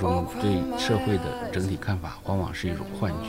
[0.00, 3.28] 种对社会的整体看法，往往是一种幻觉。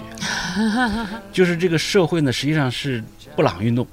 [1.31, 3.03] 就是这个社会呢，实际上是
[3.35, 3.85] 布朗运动。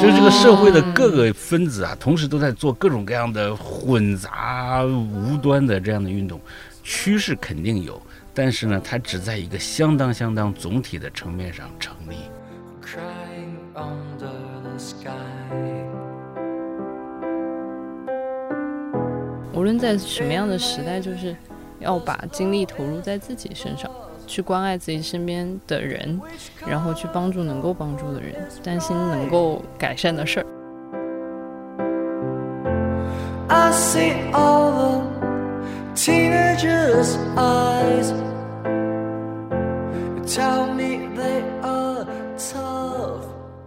[0.00, 6.40] 就是这个社会的各个分子啊，同时都在做各种各样的混杂无端的这样的运动，
[6.82, 8.00] 趋势肯定有，
[8.32, 12.16] 但是呢，它只在一个相当相当总体的层面上成立。
[19.52, 21.36] 无论在什么样的时代，就是
[21.82, 23.90] 要把精力投入在自己身上。
[24.24, 26.18] 去关爱自己身边的人，
[26.64, 30.46] 然后去帮助能够帮助的人，担心能够改善的事儿。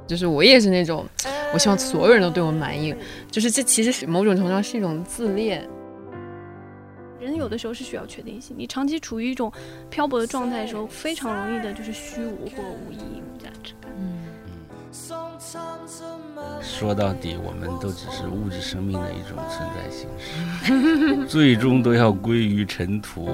[0.07, 1.05] 就是我也是那种，
[1.53, 2.95] 我希望所有人都对我满意。
[3.29, 5.67] 就是这其实是某种程度上是一种自恋。
[7.25, 9.51] 人有的时候是需要确定性，你长期处于一种
[9.89, 13.91] 漂泊的状态的时候，非常容易的就是虚无或无意义、无价值感。
[13.97, 14.19] 嗯
[16.61, 23.29] 说到底，我们都只是物质生命的一种存在形式， 最终都要归于尘土。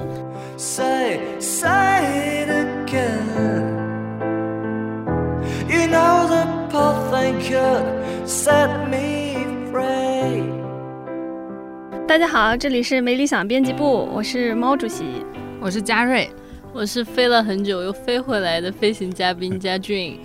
[12.08, 15.06] 大家好，这里是没理想编辑部，我是猫主席，
[15.62, 16.30] 我是嘉瑞，
[16.74, 20.20] 我是飞了很久又飞回来的飞行嘉宾嘉俊。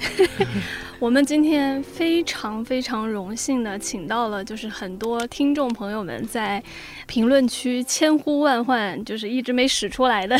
[0.98, 6.62] 我们今天非常非常荣幸的请到了，就是很多听众朋友们在
[7.06, 10.36] 评论区千呼万唤，就是一直没使出来的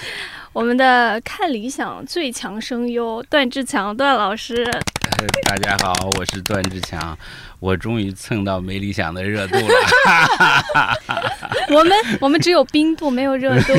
[0.52, 4.64] 我们的看理想最强声优段志强段老师。
[5.48, 7.16] 大家好，我是段志强。
[7.64, 9.74] 我终于蹭到没理想的热度了。
[11.72, 13.72] 我们我们只有冰度，没有热度。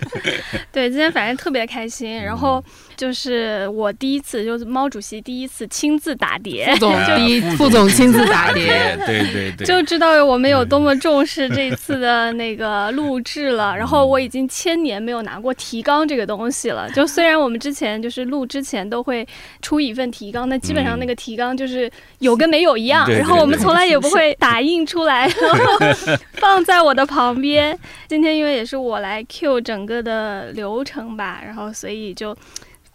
[0.72, 2.22] 对，今天反正特别开心。
[2.22, 2.64] 然后
[2.96, 13.76] 就是我第一次，就是猫主席第一次亲自打碟，副总第一副总亲自打碟，对对对，就知道我们有多么重视这次的那个录制了。
[13.76, 16.90] 然后我已经千年没有拿过提纲这个东西了。
[16.92, 19.26] 就虽然我们之前就是录之前都会
[19.60, 21.90] 出一份提纲，那基本上那个提纲就是
[22.20, 23.06] 有跟没有一样。
[23.18, 27.78] 然后我们从来也不 会打印出来，然 后 放在我的旁边。
[28.06, 32.36] 今天因为也是我来 Q 整个的流程吧，然后所以就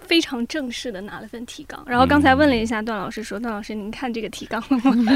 [0.08, 1.84] 非常正式的拿了份提纲。
[1.88, 5.14] 然后刚才问了一下段老师，说段老师您看这个提纲了吗？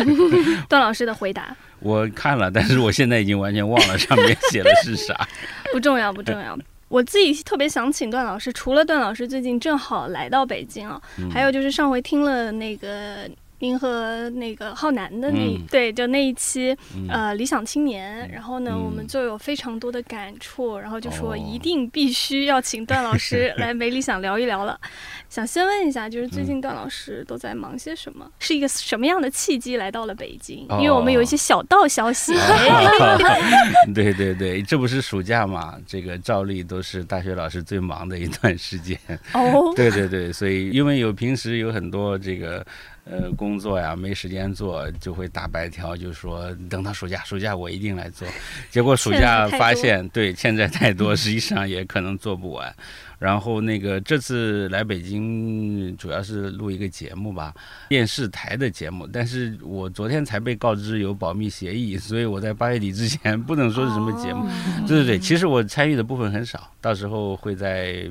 [0.69, 5.27] 段老师的回答：我看了，但是我现在已经完全忘了上面写的是啥。
[5.73, 6.57] 不重要，不重要。
[6.89, 13.29] 我自己特别想请段老师，除了段老师最近正好来到北京啊，还有就是上回听了那个。
[13.59, 16.77] 您和那个浩南的那对，就那一期，
[17.09, 24.79] 呃，理想青年，然后呢，我们就有非常多的感触，然后就说一定必须要请段老师 来没理想聊一聊了。
[25.27, 28.29] 想先问一下，就是最近段老师都在忙些什么？
[28.39, 30.65] 是一个什么样的契机来到了北京？
[30.79, 32.35] 因为我们有一些小道消息。
[33.95, 35.75] 对对对，这不是暑假嘛？
[35.87, 38.97] 这个照例都是大学老师最忙的一段时间。
[39.33, 42.63] 哦，对对对，所以因为有平时有很多这个。
[43.09, 48.27] 呃，工作呀，没时间做，就会打白条，就说等到暑假，暑假我一定来做。
[48.69, 52.75] 结果暑假发现，对，欠债太多，实际上也可能做不完。
[53.19, 57.51] 然后那个这次来北京主要是录一个节目吧，
[57.89, 59.07] 电视台的节目。
[59.11, 64.47] 但是我昨天才被告知有保密协议， 所以我在八月底之前不能说是什么节目。
[64.87, 68.07] 对对对，其实我参与的部分很少，到时候会在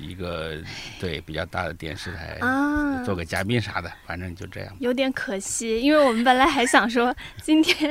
[0.00, 0.52] 一个
[1.00, 4.72] 对比较大的电视台啊做个嘉宾啥的，反正就这样。
[4.78, 7.12] 有点可惜，因为我们本来还想说
[7.42, 7.90] 今天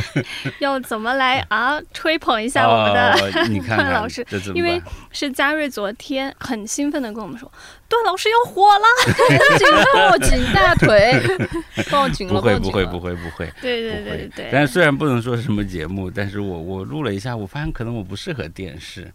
[0.60, 3.32] 要怎么来啊吹捧一下我们的
[3.66, 4.22] 段 老师，
[4.54, 4.78] 因为
[5.10, 5.85] 是嘉瑞昨。
[5.86, 7.48] 昨天很兴奋的跟我们说，
[7.88, 8.84] 段老师要火了，
[9.56, 11.12] 紧抱紧大腿，
[11.88, 14.48] 抱紧了，不会不会不会不会，对对对对。
[14.50, 19.08] 但是虽然不能说什么节目，但是我我录了一下，我发现可能我不适合电视，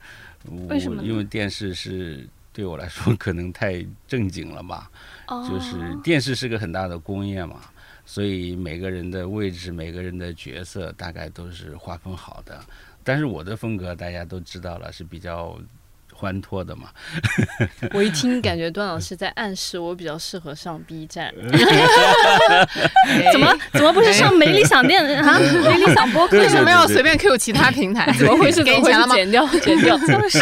[0.70, 1.04] 为什么？
[1.04, 4.90] 因为电视是对我来说可能太正经了吧，
[5.50, 7.58] 就是电视是个很大的工业嘛，
[8.06, 12.58] 所以每个人的位置、每个人的角色大概都是划分好的。
[13.04, 15.60] 但是我的风格大家都知道了，是比较。
[16.22, 16.90] 欢脱的嘛，
[17.94, 21.34] 我一听感觉段老师在暗示我比较适合上 B 站，
[23.34, 25.40] 怎么怎么不是上没理想店啊？
[25.40, 28.12] 没理想播客为什么要随便 Q 其他平台？
[28.14, 28.64] 怎么回事？
[28.64, 29.16] 给钱了吗？
[29.16, 30.40] 剪掉，剪掉，就是。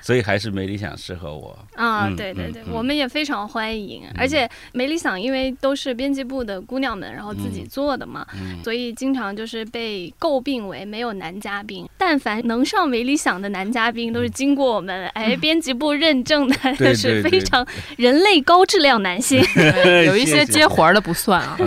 [0.00, 1.58] 所以还是没理想适合我。
[1.74, 4.04] 啊，对对对，我们也非常欢迎。
[4.16, 8.24] 而且没理想，因为都是编辑部的姑娘们，然后自己做的嘛，
[8.62, 11.88] 所以经常就是被诟病为没有男嘉宾。
[11.98, 16.48] 但凡能上没理想的男嘉宾，都是经过我们哎编辑部认证
[16.78, 17.66] 的，是非常
[17.96, 19.42] 人类高质量男性。
[20.06, 21.56] 有一些接活的不算啊。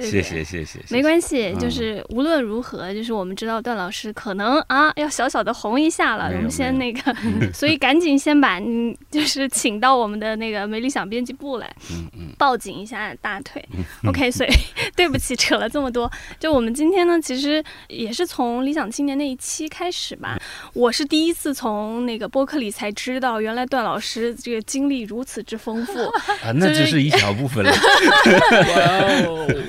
[0.00, 7.14] 谢谢谢谢，没关系，就是无论如何，就是我们知道段老师可能啊要小小的红一下了，我们先那个，
[7.52, 13.62] 所以赶紧先把嗯就是请到我们的那个没理想编辑部来，嗯嗯，抱紧一下大腿
[14.06, 14.50] ，OK，所以
[14.96, 20.38] 对不起扯了这么多，就我们今天呢，其实也是从理想青年那一期开始吧，
[20.72, 26.00] 我是第一次从那个播客里才知道，原来段老师这个经历如此之丰富
[26.42, 27.72] 啊，那只是一小部分了。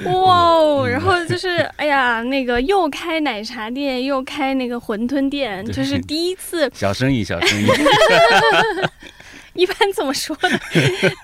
[0.05, 0.87] 哇哦！
[0.89, 7.67] 然后就是，哎呀，那个又开奶茶店，又开那个馄饨店，就是第一次 小生意，小生意。
[9.53, 10.59] 一般怎么说呢？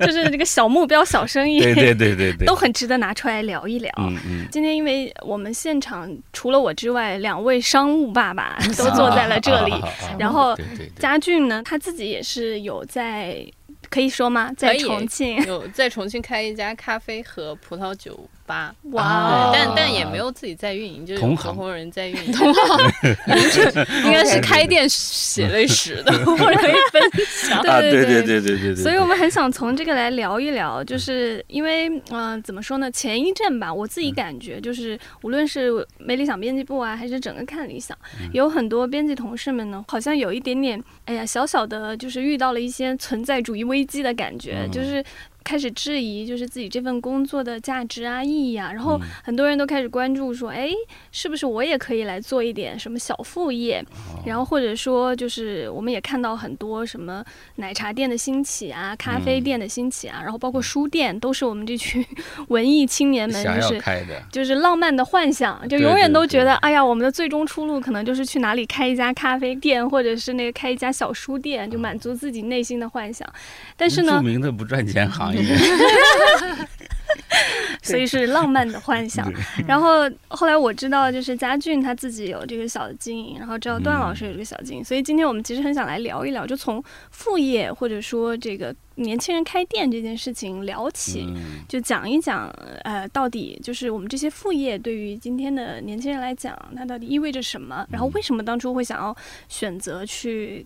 [0.02, 3.92] 就是这个小目标、小生意，对对对对对， 都很值得拿出来聊一聊。
[3.98, 4.48] 嗯嗯。
[4.52, 9.74] 今天因为我们现场除了我之外，两位商务爸爸都坐在了这里，
[10.20, 10.58] 然后
[10.98, 13.46] 嘉俊呢，他自己也是有在。
[13.88, 14.52] 可以说吗？
[14.58, 19.52] 在重庆有在重庆开一家咖啡和葡萄酒吧，哇！
[19.54, 22.32] 但但也没有自己在运营，就是合伙人在运营。
[22.34, 22.92] 同行
[24.06, 27.64] 应该是开店血泪史的，我可以分享。
[27.64, 28.76] 对对对对对对。
[28.76, 32.92] 所以我们很想从这个来聊一聊，就是因为嗯，怎么说呢？
[32.92, 37.98] 前一阵吧，我自己感觉就是，无论是没理想编辑部啊，还是整个看理想，
[38.34, 43.86] 有很多编辑同事们呢，好像有一点点，哎呀，小小的，就是遇到了一些存在主义危。
[43.86, 45.04] 机的感觉就是。
[45.46, 50.70] 开始质疑，就是自己这份工作的价值啊、意义啊，然后很多人都开始关注，说，哎，
[51.12, 53.86] 是不是我也可以来做一点什么小副业？
[54.26, 57.24] 然后或者说，就是我们也看到很多什么
[57.58, 62.04] 奶茶店的兴起啊、咖啡店的兴起啊，然后包括书店，都是我们这群
[62.50, 63.82] 文艺青年们就是
[64.32, 73.28] 就是浪漫的幻想，就永远都觉得，哎呀，我们的最终出路可能就是去哪里开一家咖啡店，或者是那个开一家小书店，就满足自己内心的幻想。
[73.78, 76.68] 但是呢，著名的不赚钱行 业。
[77.82, 79.32] 所以是浪漫的幻想。
[79.68, 84.84] 然后后来我知道，就是嘉俊他自己有这个小的经营，然后知道段老师有这个小经营。
[84.84, 91.28] 所以今天我们其实很想来聊一聊，就从副业或者说这个年轻人开店这件事情聊起，
[91.70, 92.50] 就讲一讲，
[92.84, 97.86] 呃，到底就是我们这些副业对于今天的年轻人来讲，它到底意味着什么？
[97.92, 99.16] 然后为什么当初会想要
[99.48, 100.66] 选择去？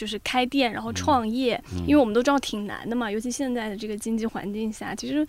[0.00, 5.26] 就是开店，然后创业，因为我们都知道挺难的嘛，尤其现在的这个经济环境下，其实，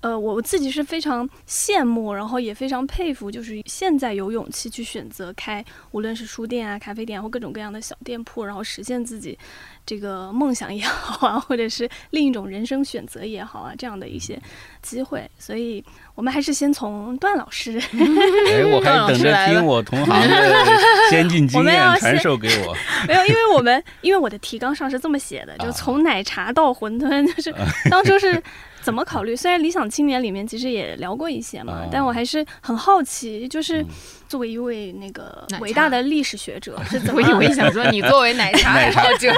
[0.00, 9.36] 呃，我自己是非常羡慕，然后也非常佩服，就是现在有勇气去选择开，无论是书店啊、咖啡店或各种各样的小店铺，然后实现自己
[9.84, 14.40] 这个梦想也好啊，或者是另一种人生选择也好啊，这样的一些
[14.82, 15.82] 机会，所以。
[16.14, 17.80] 我们还是先从段老师。
[17.90, 20.66] 哎，我还等着 听我同行的
[21.08, 22.76] 先进经验传授给我。
[23.08, 27.52] 没有，因为我们因为我的提纲上是这么写的，就从奶茶到馄饨，就是
[27.90, 28.40] 当初是
[28.82, 29.34] 怎么考虑？
[29.34, 33.82] 虽然理想青年里面其实也聊过一些嘛，但我还是很好奇，就是
[34.28, 37.22] 作为一位那个伟大的历史学者，是怎么？
[37.22, 39.32] 我以为想说你作为奶茶爱好者，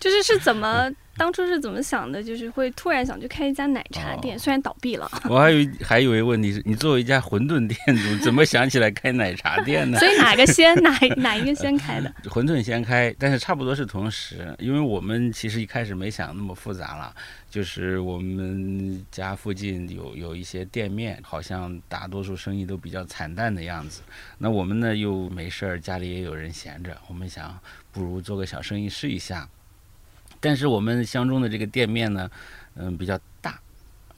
[0.00, 0.90] 就是是怎么？
[1.20, 2.22] 当初是怎么想的？
[2.22, 5.06] 就是会突然想去开一家奶茶店，虽然倒闭了。
[5.28, 9.98] 我还以为还有一个问题是你作为一家馄饨店主， 怎么想起来开奶茶店呢？
[9.98, 12.10] 所以哪个先哪哪一个先开的？
[12.24, 14.56] 馄饨先开，但是差不多是同时。
[14.58, 17.14] 因为我们其实一开始没想那么复杂了，
[17.50, 24.00] 就是我们家附近有有一些店面，好像大多数生意都比较惨淡的样子。
[24.38, 27.54] 那我们呢又没事儿，家里也有人闲着，我们想
[27.92, 29.46] 不如做个小生意试一下。
[30.40, 32.30] 但是我们相中的这个店面呢，
[32.74, 33.60] 嗯，比较大，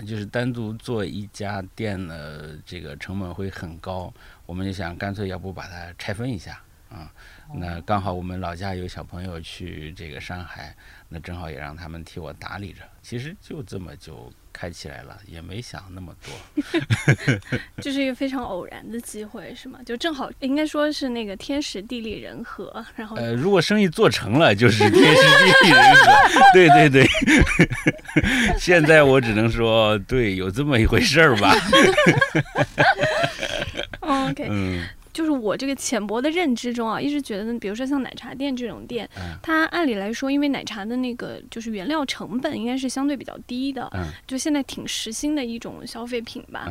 [0.06, 4.12] 就是单独做一家店的，这个成本会很高。
[4.46, 7.12] 我们就想干脆要不把它拆分一下啊？
[7.54, 10.74] 那刚好我们老家有小朋友去这个上海，
[11.12, 12.80] 那正好也让他们替我打理着。
[13.02, 14.32] 其实就这么就。
[14.54, 16.30] 开起来了，也没想那么多，
[17.80, 19.78] 就是一个非常偶然的机会，是吗？
[19.86, 26.12] 就正好应该说是那个天时地利人和，然后呃，如果生意做成了，就是天时地利人和，
[26.52, 27.08] 对对对。
[28.60, 31.56] 现在我只能说，对，有这么一回事儿吧。
[34.00, 34.86] OK，嗯。
[35.12, 39.08] 就是我这个浅薄的认知中啊，一直觉得，比如说像奶茶店这种店，
[39.42, 43.90] 它按理来说，因为奶茶的那个就是原料成本应该是相对比较低的，
[44.26, 46.70] 就现在挺时兴的一种消费品吧。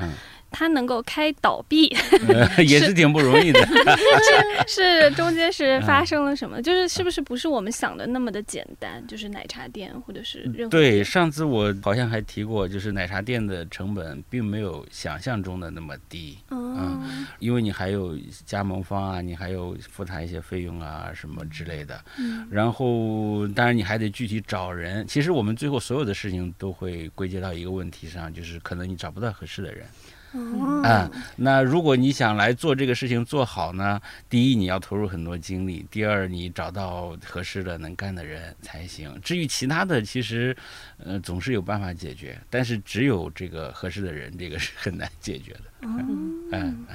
[0.52, 1.88] 它能够开倒闭，
[2.68, 3.60] 也是挺不容易的。
[4.68, 6.62] 是是中间是发生了什么？
[6.62, 9.06] 就是是不是不是我们想的那么的简单？
[9.08, 16.38] 就是奶茶店或者是任何对，上次我好像还提过，就是奶茶店的成本并没有想象中的那么低。
[16.52, 22.00] 嗯，因为你还有加盟方啊，你还有付他一些费用啊什么之类的。
[22.20, 25.08] 嗯，然后当然你还得具体找人。
[25.08, 29.86] 其实我们最后所有的事情都会归结到一个问题上，就是可能你找不到合适的人。
[30.34, 39.14] 嗯，那如果你想来做这个事情做好呢，第一你要投入很多精力，第二你找到合适的能干的人才行。
[39.22, 40.56] 至于其他的，其实，
[40.98, 45.62] 呃，总是有办法解决，但是只有这个合适的人，这个是很难解决的。
[45.84, 46.86] 嗯嗯，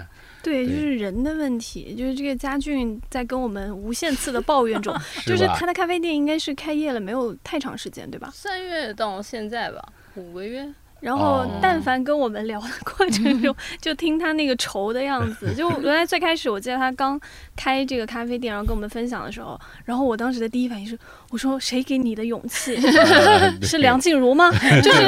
[0.42, 8.30] 对，就是人的问题，就是这个佳俊在跟我们无限次的抱怨中， 就是他的咖啡店应该是开业了没有太长时间，对吧？
[8.32, 10.72] 三月到现在吧，五个月。
[11.00, 15.54] 然后，但凡跟我们聊的过程中， 就听他那个愁的样子。
[15.54, 17.20] 就原来最开始，我记得他刚
[17.54, 20.98] 开这个咖啡店，然后跟我们分享的时候，然后我当时的第一反应是，
[21.30, 22.76] 我说谁给你的勇气？
[23.62, 24.50] 是梁静茹吗？
[24.82, 25.02] 就是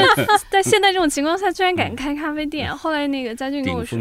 [0.49, 2.75] 在现在这种情况下，居然敢开咖啡店。
[2.75, 3.99] 后来那个佳俊跟我说，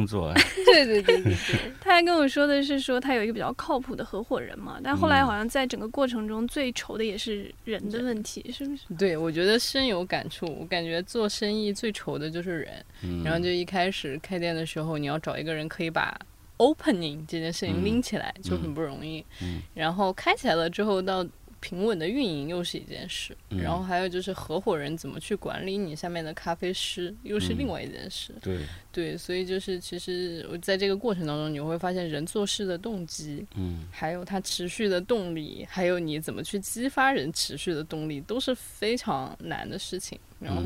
[0.65, 1.35] 对对对对对，
[1.81, 4.77] 他还跟我说的是说他有一个比较靠谱的合伙人嘛。
[4.83, 8.83] 但后来好像在整个过程中，最愁的也是人的问题，是不是？
[8.97, 10.45] 对，我觉得深有感触。
[10.59, 16.13] 我感觉做生意最最愁的就是人，然后就一开始开店的时候，你要找一个人可以把
[16.57, 19.25] opening 这件事情拎起来，就很不容易。
[19.73, 21.25] 然后开起来了之后，到
[21.59, 23.35] 平稳的运营又是一件事。
[23.49, 28.33] 然后还有就是合伙人怎么去管理你下面的咖啡师，又是另外一件事。
[28.41, 28.59] 对
[28.91, 40.19] 对，所以就是其实在这个过程当中，你会发现人做事的动机，嗯，还有他持续的动力，还有你怎么去激发人持续的动力，都是非常难的事情。
[40.39, 40.61] 然后。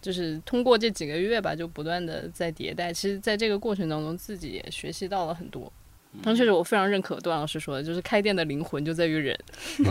[0.00, 2.92] 就是通过这几个月吧，就不断的在迭代。
[2.92, 5.70] 其实，在这个过程当中，自己也学习到了很多。
[6.24, 9.38] 而且是我非常认可段老师说的，就是开店的灵魂就在于人。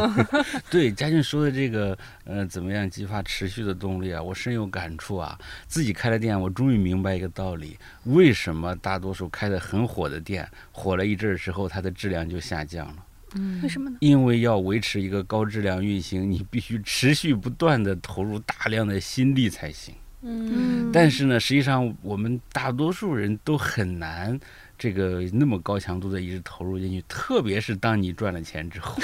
[0.70, 4.22] 对，嘉俊说的这个，呃，怎么样激发持续的动力啊？
[4.22, 5.38] 我深有感触啊！
[5.68, 12.96] 自己开了店，我终于明白一个道理：为什么大多数开的很火的店，火了一阵儿之后，它的质量就下降了？
[13.36, 13.98] 嗯，为什么呢？
[14.02, 19.94] 因为要维持一个高质量运行，你必须持续不断的投入大量的心力才行。
[20.24, 24.38] 嗯，但是呢，实际上我们大多数人都很难。
[24.78, 28.96] 这个那么高强度的一直投入进去，特别是当你赚了钱之后，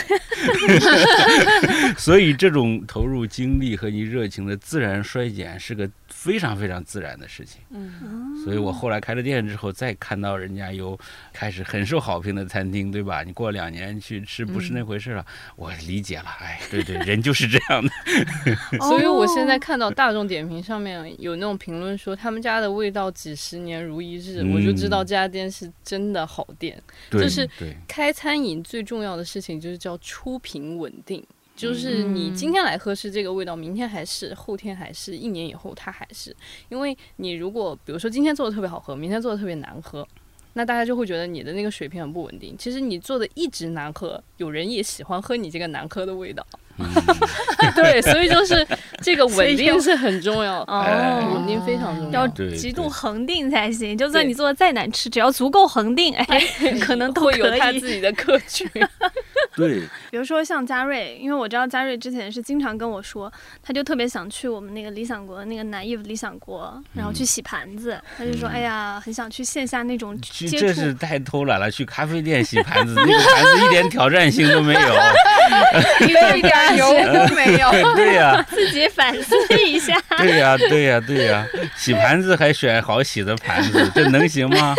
[2.03, 7.61] 所以这种投入精力和你热情的自然衰减是个非常非常自然的事情。
[7.71, 10.99] 嗯，所以我后来开了店之后，再看到人家有
[11.31, 13.23] 开始很受好评的餐厅，对吧？
[13.23, 16.25] 你过两年去吃不是那回事了，我理解了。
[16.39, 17.89] 哎，对对，人就是这样的。
[18.79, 25.63] 所以我现在看到大众点评上面有那种评论说他们家的味道几十年如一日，我就知道这家店是。
[25.63, 27.47] 是真的好店，就是
[27.87, 36.35] 开餐饮最重要的事情就是叫出品稳定，就是你今天来喝是这个味道，明天还是，后天还是，一年以后它还是。
[36.69, 40.07] 因为你如果比如说今天做的特别好喝，明天做的特别难喝，
[40.53, 42.55] 那大家就会觉得你的那个水平很不稳定。
[42.57, 46.45] 其实你做的一直难喝，有人也喜欢喝你这个难喝的味道。
[47.75, 48.65] 对，所以就是
[49.01, 53.97] 这个稳定是很重要哦，稳定非常重要，要极度恒定才行。
[53.97, 56.41] 就算你做的再难吃，只要足够恒定，哎，
[56.81, 58.69] 可能都会有他自己的客群。
[59.55, 67.99] 对，比如说像嘉瑞，因为我知道嘉瑞之前是经常跟我说，他就特别想去我们那个理想国那个南艺理想国，然后去洗盘子。
[68.17, 74.79] 他就说：“哎呀，很想去线下那种接触。”这是太偷懒了，去咖啡店洗盘子， 那个盘子一点挑战性都没有。
[76.07, 79.95] 一个一点油都 没有， 对呀， 自己反思一下。
[80.17, 84.75] 对呀，对呀，对呀，洗盘子还选好洗的盘子，这能行吗？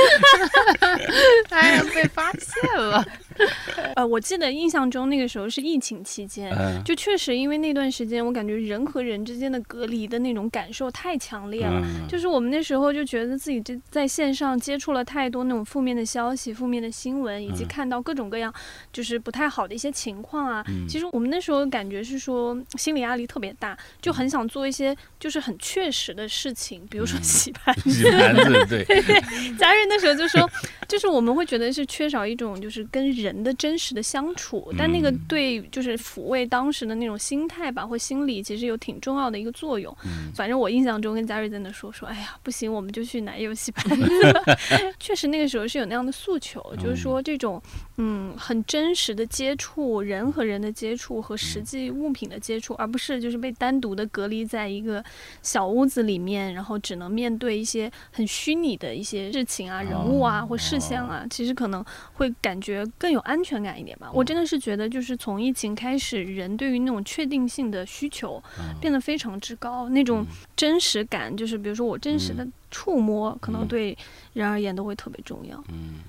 [1.50, 3.04] 哎呀，被发现了。
[3.96, 6.52] 呃，我记得印象中那个时候是疫情期间，
[6.84, 11.82] 就确实因为那段时间，我感觉人和人之间的隔离的那种感受太强烈了。
[12.08, 18.52] 就是我们那时候就觉得自己这在线上接触了太多那种负面的消息、负面的新闻，以及看到各种各样
[18.92, 20.64] 就是不太好的一些情况啊。
[20.88, 27.90] 其实我们那时候感觉是说心理压力特别大，就很想做一些就是很确实的事情，比如说洗盘子。
[27.94, 29.56] 洗盘子，对对 对。
[29.56, 30.48] 家人那时候就说，
[30.88, 33.54] 就是我们会觉得是缺少一种就是跟人的。
[33.54, 39.96] 真实的相处，但那个对就是抚慰当时的那种心态吧或心理，其实有挺重要的一个作用。
[40.34, 43.84] 反正我印象中跟嘉瑞在那说说，哎呀，不行，我们就去奶油戏班。
[44.98, 47.62] 确实那个时候是有那样的诉求，就是说这种
[47.96, 55.02] 嗯很真实的接触，人和人的接触和实际物品的接触，而不是就是被单独的隔离在一个
[55.42, 64.10] 小屋子里面，然后只能面对一些很虚拟的一些事情啊、人物啊或事项啊，其实可能会感觉更有安全感一点吧。
[64.12, 68.42] 我真的是觉得，就是从疫情开始，人对于那种确定性的需求
[68.80, 73.96] 变得非常之高，那种真实感，就是比如说我真实的触摸，可能对
[74.34, 75.62] 人而言都会特别重要。
[75.68, 76.00] 嗯。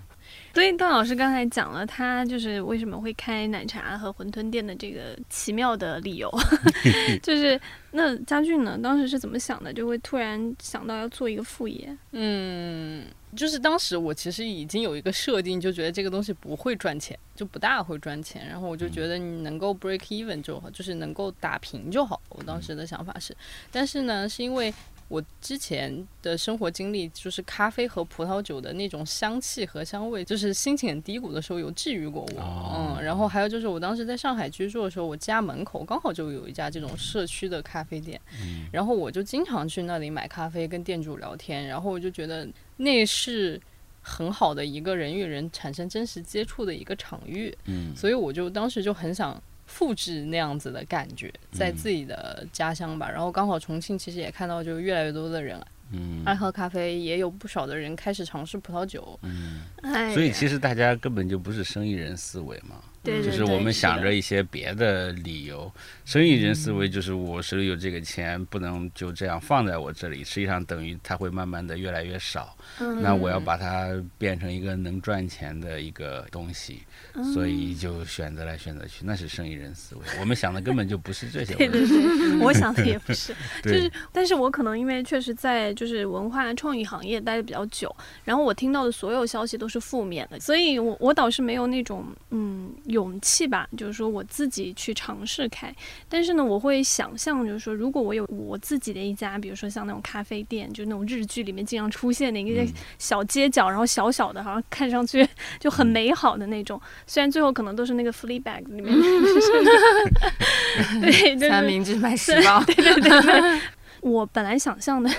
[0.53, 6.31] 所以段老师刚才讲了他就是为什么会开奶茶和馄饨店的这个奇妙的理由，
[7.21, 7.59] 就是
[7.91, 9.73] 那家俊呢，当时是怎么想的？
[9.73, 11.95] 就会突然想到要做一个副业？
[12.13, 13.03] 嗯，
[13.35, 18.47] 就是当时我其实已经有一个设定，就觉得这个东西不会赚钱，就不大会赚钱。
[18.47, 22.21] 然后我就觉得你能够 break even 就好，就是能够打平就好。
[22.29, 23.35] 我当时的想法是，
[23.71, 24.73] 但是呢，是因为。
[25.07, 32.97] 我之前的生活经历就是咖啡和葡萄酒的那种香气和香味，就是心情很低谷的时候有治愈过我。
[32.97, 38.19] 嗯，然后还有就是我当时在上海居住的时候，我家门口刚好就有一家这种社区的咖啡店，
[38.71, 42.47] 然后我就经常去那里买咖啡，跟店主聊天，然后我就觉得
[42.77, 43.61] 那是
[44.01, 47.55] 很好的一个人与人产生真实接触的一个场域。
[47.65, 49.41] 嗯，所以我就当时就很想。
[49.75, 53.11] 复制那样子的感觉，在自己的家乡吧。
[53.11, 55.61] 然后刚好重庆其实也看到，就越来越多的人
[56.25, 59.19] 爱喝咖啡，也有不少的人开始尝试葡萄酒。
[59.23, 59.59] 嗯，
[60.13, 62.77] 所以其实大家根本就不是生意人思维嘛。
[63.05, 65.71] 就是我们想着一些别的理由，
[66.05, 72.55] 生意人思维就是我手里有这个钱，不能就这样放在我这里，实际上等于它会慢慢的越来越少。
[73.01, 76.79] 那我要把它变成一个能赚钱的一个东西，
[77.33, 80.01] 所以就选择来选择去，那是生意人思维。
[80.19, 81.53] 我们想的根本就不是这些。
[81.55, 83.35] 对对对，我想的也不是。
[83.63, 87.93] 就是，但是我可能因为确实在就是文化创意行业待的比较久，
[88.23, 92.73] 然后我听到的所有消息都是负面的，所以我我倒是没有那种嗯。
[92.95, 95.75] 勇气吧，就是说我自己去尝试开，
[96.07, 102.65] 但是呢，我会想象，就是说，如果我有我自己的一家，比如说像那种咖啡店，就那种日剧里面经常出现的一个
[102.97, 105.27] 小街角，然后小小的，好像看上去
[105.59, 108.93] 就很美好的那种，虽然最后可能都是那个 f l e bag 里面，
[111.01, 113.61] 对，三明治卖十包，对对对。
[114.01, 115.09] 我本来想象的，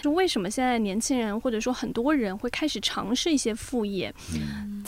[0.00, 4.10] 就为什么现在年轻人或者说很多人会开始尝试一些副业，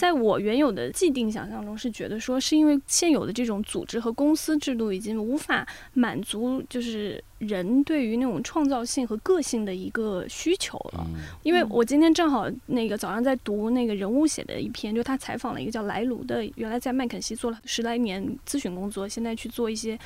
[0.02, 7.22] 在我原有的既定想象中是觉得说，是因为现有的这种组织和公司制度已经无法满足，就是。
[7.42, 11.04] 人对于那种创造性和个性的一个需求了，
[11.42, 19.98] 因为我今天正好那个早上在读那个人物写的一篇，就他采访了一个叫莱卢的，原来在麦肯锡做了十来年咨询工作，现在去做一些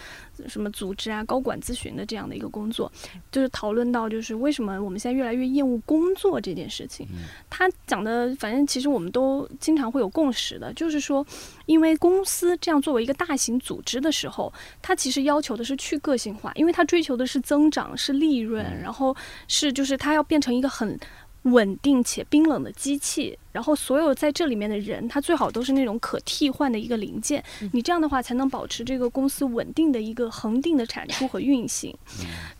[0.49, 2.91] 什么组织啊、高管咨询的这样的一个工作，
[3.31, 7.07] 就是讨论到就是为什么我们现在越来越厌恶工作这件事情。
[7.51, 11.27] 他讲的，反正其实我们都经常会有共识的，就是说，
[11.67, 17.26] 因为公司这样作为一个大型组织的时候，它其实要求的是去个性化，因为它追求的。
[17.27, 19.15] 是增长，是利润，然后
[19.49, 20.99] 是就是它要变成一个很
[21.43, 23.39] 稳定且冰冷的机器。
[23.57, 27.43] 然后所有在这里面的人，他最好都是那种可替换的一个零件。
[27.73, 31.97] 你这样的话，才能保持这个公司稳定的一个恒定的产出和运行。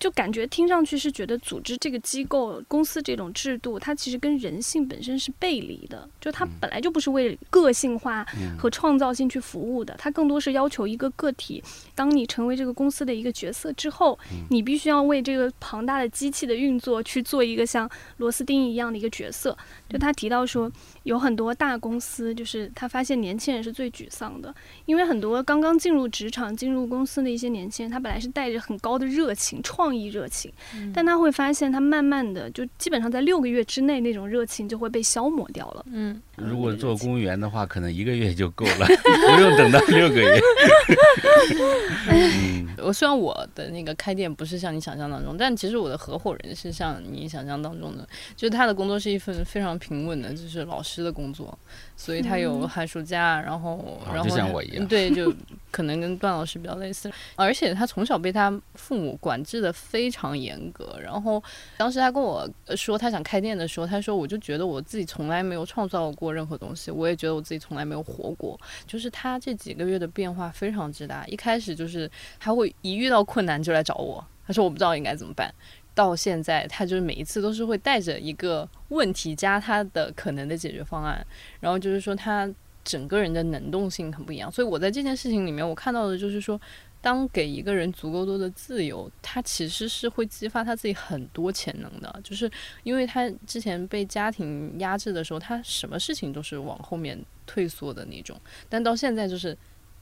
[0.01, 6.09] 就感觉听上去是觉得组织这个机构、公司这种制度，它其实跟人性本身是背离的。
[6.19, 8.27] 就它本来就不是为个性化
[8.59, 11.63] 和创造性去服务的，它更多是要求一个个体，
[11.95, 19.55] 当你成为这个公司的一个角色之后，你必须要为这个庞大的机器的运作去做一个像螺丝钉一样的一个角色。
[19.91, 20.73] 就他提到说。
[21.05, 30.53] 有很多大公司，就是他发现年轻人是最沮丧的，因为很多刚刚进入职场、进入公司的一些年轻人，他本来是带着很高的热情、创意热情，
[30.93, 35.85] 但他会发现，他慢慢的就基本上在六个月之内，那种热情就会被消磨掉了。
[35.93, 38.87] 嗯，如果做公务员的话，可能一个月就够了，
[39.37, 40.41] 不用等到六个月。
[42.11, 51.57] 嗯我虽然我的那个开店不是像你想象当中，但其实我的合伙人是像你想象当中的，就是他的工作是一份非常平稳的，就是老师的工作。
[51.97, 55.33] 所以他有寒暑假，然后，然后就像我一样，对，就
[55.71, 57.11] 可能跟段老师比较类似。
[57.35, 60.99] 而且他从小被他父母管制的非常严格。
[61.03, 61.43] 然后
[61.77, 68.59] 当时他跟我说他想开店的时候，他说我就觉得我自己从来没有创造过任何东西，我也觉得我自己从来没有活过。
[68.87, 71.27] 就是他这几个月的变化非常之大。
[71.27, 75.53] 一开始就是他会一遇到困难就来找我，他说我不知道应该怎么办。
[75.97, 81.27] 到现在，他就是每一次都是会带着一个问题加他的可能的解决方案，
[81.59, 82.49] 然后就是说他
[82.85, 84.49] 整个人的能动性很不一样。
[84.53, 86.61] 所以我在这件事情里面，我看到的就是说。
[87.03, 92.21] 当给一个人足够多的自由，他其实是会激发他自己很多潜能的。
[92.25, 92.51] 就是
[92.83, 98.37] 因为他之前被家庭压制的时候，他什么事情都是往后面退缩的那种。
[98.69, 99.57] 但到现在，就是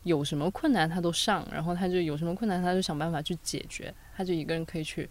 [0.04, 3.92] 有什么困难他都上，然后他就有什么困难他就想办法去解决。
[4.16, 5.07] 他就一个人可以去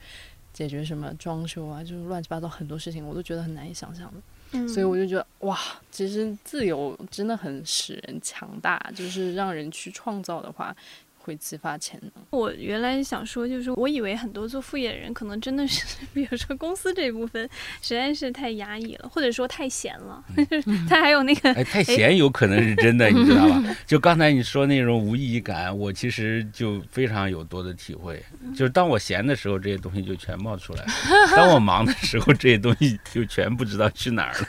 [0.54, 4.68] 解决什么装修啊，就是乱七八糟很多事情，我都觉得很难以想象的。
[4.68, 10.76] 所以我就觉得哇，其实自由真的很使人强大，就是让人去创造的话。
[11.24, 12.12] 会激发潜能。
[12.32, 17.50] 我原来想说，就是我以为很多做副业的人，可能真的是， 比如说公司这一部分
[17.82, 20.24] 实在是太压抑了，或者说太闲了。
[20.90, 23.64] 他还有那个，哎，太闲有可能是真的，你知道吧？
[23.88, 28.22] 就刚才你说那种无意义感，我其实就非常有多的体会。
[28.54, 30.92] 就是当我闲的时候，这些东西就全冒出来了；
[31.36, 34.48] 当我忙的时候，这些东西就全不知道去哪儿了。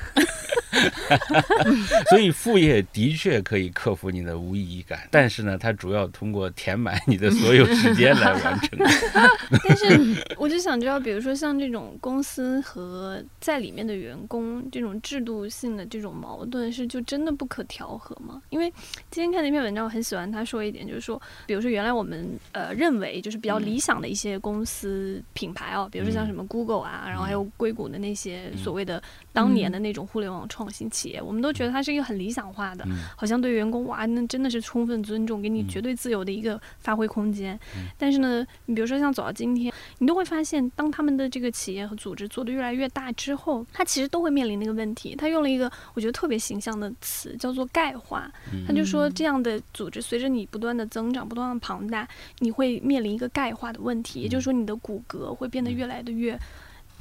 [2.10, 8.78] 所以副业的确可以克服你的无意义感，但是呢，它主要通过填满你的所有时间来完成。
[9.68, 18.42] 但是我就想知道，比如说像这种公司和在里面的员工这种制度性的这种矛盾，是就真的不可调和吗？
[18.48, 18.72] 因为
[19.10, 29.00] 今天看那篇文章，我很喜欢他说一点，就是说，比如说原来我们呃认为就是比较理想的一些公司品牌哦，比如说像什么 Google 啊，然后还有硅谷的那些所谓的
[29.32, 30.64] 当年的那种互联网创。
[30.64, 37.58] 创新企业，我们都觉得它是一个很理想化的，好像对员工哇，那真的是充分尊重，给你绝对自由的一个发挥空间。
[37.98, 45.14] 但是呢，你比如说像走到今天，你都会发现，当他们的这个企业和组织做得越来越大之后，它其实都会面临那个问题。
[45.16, 48.30] 他用了一个我觉得特别形象的词，叫做钙化。
[48.66, 56.38] 他就说，这样的组织随着你不断的增长、不断的庞大，你会面临一个钙化的问题，也就是说，你的骨骼会变得越来的越。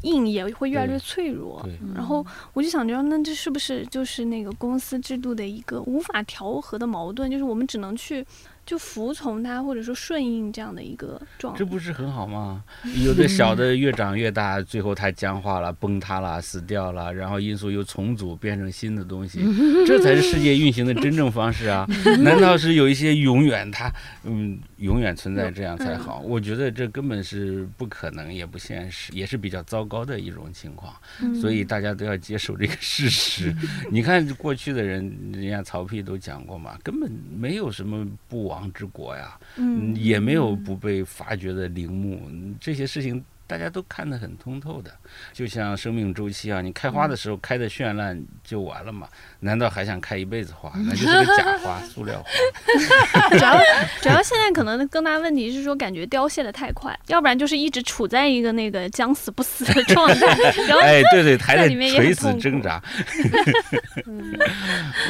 [0.03, 7.31] 硬也会越来越脆弱，然后我就想着，那这是不是就是那个公司制度的一个无法调和的矛盾？
[7.31, 8.25] 就是我们只能去。
[8.65, 12.63] 就服从他，或者说顺应这样的一个状态，这不是很好吗？
[13.03, 19.41] 有的小的越长越大，最后它僵化了、崩塌了、死掉了，然后因素又重组变成新的东西，
[19.85, 21.85] 这才是世界运行的真正方式啊！
[22.23, 23.91] 难道是有一些永远它
[24.23, 26.21] 嗯永远存在这样才好？
[26.21, 30.93] 我觉得这根本是不可能，也不现实，也是比较糟糕的一种情况。
[31.41, 33.53] 所以大家都要接受这个事实。
[33.91, 38.52] 你看过去的人，人家曹丕都讲过嘛，根本没有什么不。
[38.53, 42.21] 王之国呀，嗯，也没有不被发掘的陵墓，
[42.59, 43.23] 这些事情。
[43.45, 44.91] 大家都看得很通透的，
[45.33, 49.07] 就像生命周期啊，你开花的时候开的绚烂就完了嘛？
[49.41, 50.71] 难道还想开一辈子花？
[50.75, 53.29] 那就是个假花， 塑料花。
[53.29, 53.59] 主要
[54.01, 60.25] 主要现在可能更大问题是说，感觉凋谢的太快，要不然就是一直处在一个那个将死不死的状态。
[60.81, 62.81] 哎，对对，还在垂死挣扎。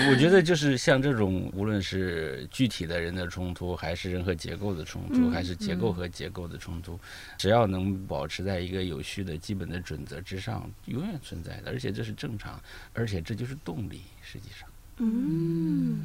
[0.09, 6.99] 我觉得就是像这种，无论是具体的人的冲突，还是人和结构的冲突，还是结构和结构的冲突，
[7.37, 8.22] 只要能保。
[8.23, 12.57] 保持在一个有序的基本的准则之上，永远存在的，而且这是正常，
[12.93, 14.03] 而且这就是动力。
[14.21, 15.99] 实际上，嗯。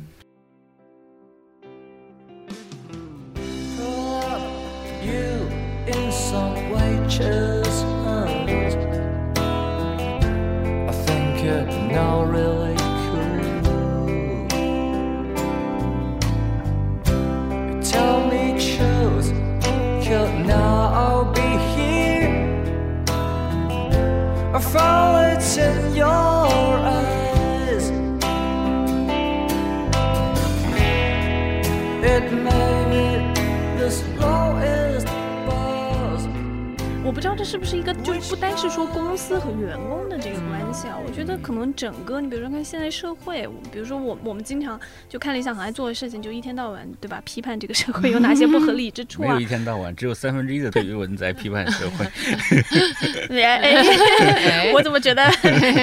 [24.59, 25.14] I fall,
[25.57, 26.48] in your
[37.18, 40.96] 不知道这是不是一个，就不单是说公司和员工的这个关系啊。
[41.04, 44.78] 我觉得可能整个，你比如说看现在社会，比如说我我们经常
[45.09, 47.20] 就看理想很爱做的事情，就一天到晚对吧？
[47.24, 49.31] 批判这个社会有哪些不合理之处啊？
[49.31, 52.07] 没有一天到晚，只有三分之一的 推文在批判社会。
[54.72, 55.28] 我怎么觉得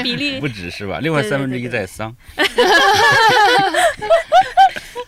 [0.01, 0.99] 比例不止是吧？
[1.01, 2.15] 另外三分之一在丧。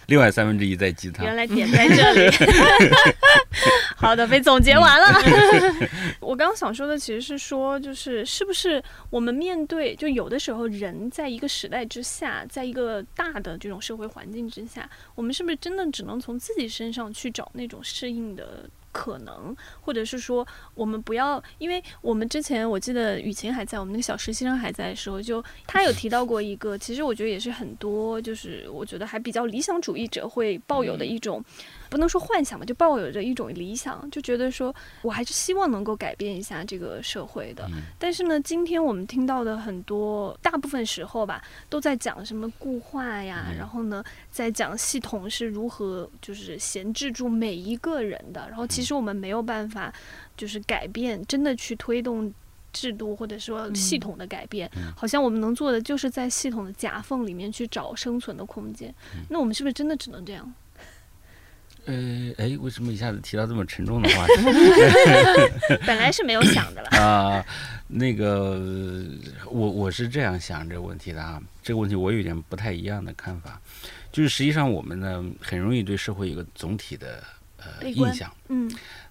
[0.07, 1.25] 另外三分之一在鸡汤。
[1.25, 2.29] 原来点在这里。
[3.95, 5.07] 好的，被总结完了。
[6.19, 18.69] 我刚刚想说的其实是说，就是是不是我们面对，就有的时候人在一个时代之下，在一个大的这种社会环境之下，我们是不是真的只能从自己身上去找那种适应的？
[18.91, 31.43] 可能，或者是说，我们不要，因为我们之前我记得雨晴还在，我们那个小实习生还在的时候，就他有提到过一个，其实我觉得也是很多，就是我觉得还比较理想主义者会抱有的一种。
[31.89, 37.69] 不能说幻想吧，就抱有着一种理想，就觉得说我还是希望能够改变一下这个社会的。
[37.97, 48.47] 但是呢，今天我们听到的很多，大部分时候吧，都在讲什么固化呀，然后呢，在讲系统是如何就是闲置住每一个人的。
[48.47, 49.93] 然后其实我们没有办法，
[50.35, 52.33] 就是改变，真的去推动。
[52.73, 58.93] 制度或者说系统的改变，好像我们能做的就是在系统的夹缝里面去找生存的空间。
[59.29, 60.53] 那我们是不是真的只能这样？
[61.87, 64.33] 呃，哎，为什么一下子提到这么沉重的话题？
[65.87, 67.45] 本来是没有想的了 啊。
[67.87, 68.61] 那个，
[69.45, 71.41] 我我是这样想这个问题的啊。
[71.63, 73.59] 这个问题我有点不太一样的看法，
[74.11, 77.23] 就是实际上我们呢很容易对社会有个总体的
[77.57, 78.69] 呃印象，嗯。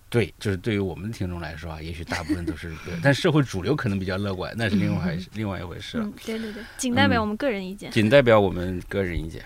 [0.09, 6.09] 对，就是对于我们的听众来说啊，也许大部分都是对，但社会主流可能比较乐观，那是另外另外一回事了。
[6.25, 7.91] 对对对，仅代表我们个人意见。
[7.91, 9.43] 仅代表我们个人意见。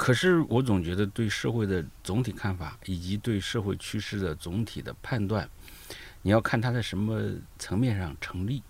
[0.00, 5.46] 可是我总觉得对社会的总体看法，以及对社会趋势的总体的判断，
[6.22, 7.20] 你要看它在什么
[7.58, 8.62] 层面上成立。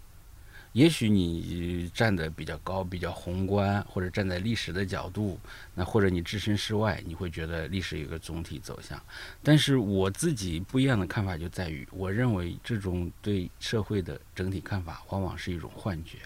[0.72, 5.38] 也许你站得比较高、比较宏观，或者站在历史的角度，
[5.72, 9.00] 那或者你置身事外，你会觉得历史有个总体走向。
[9.40, 16.18] 但是我自己不一样的看法就在于，我认为这种对社会的整体看法，往往是一种幻觉。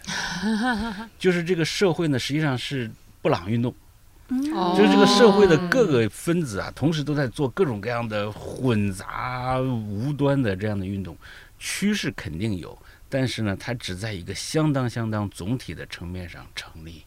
[1.21, 2.91] 就是这个社会呢，实际上是
[3.21, 3.75] 布朗运动，
[4.29, 11.17] 就是这个社会的各个分子啊，同时都在做各种各样的混杂无端的这样的运动，
[11.59, 12.77] 趋势肯定有。
[13.09, 17.05] 但是呢，它只在一个相当相当总体的层面上成立。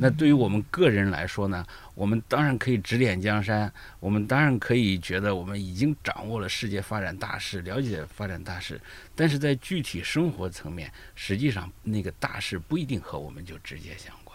[0.00, 8.80] 那对于我们个人来说呢，我们当然可以指点江山，我们当然可以觉得我们已经掌握了世界发展大势，了解发展大势。
[9.14, 14.25] 但是在具体生活层面，实际上那个大势不一定和我们就直接相关。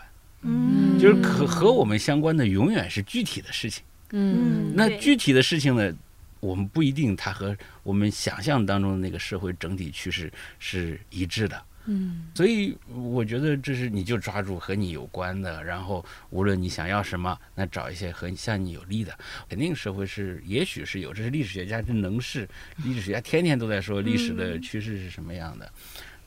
[0.42, 3.84] 嗯，就是和和我们相关的永远是具体的事情。
[4.12, 5.94] 嗯，那具体的事情呢？
[6.40, 11.64] 我们不一定，它和我们想象当中的那个社会整体趋势是一致的。
[11.86, 19.16] 嗯，所以我觉得这是你就抓住和你有关的，然后无论你想要什么，那找一些和向你有利的。
[19.48, 22.50] 肯定社会是，也许是有，这是历史学家这能是，
[22.84, 25.72] 历史学家天天都在说历史的趋势是什么样的。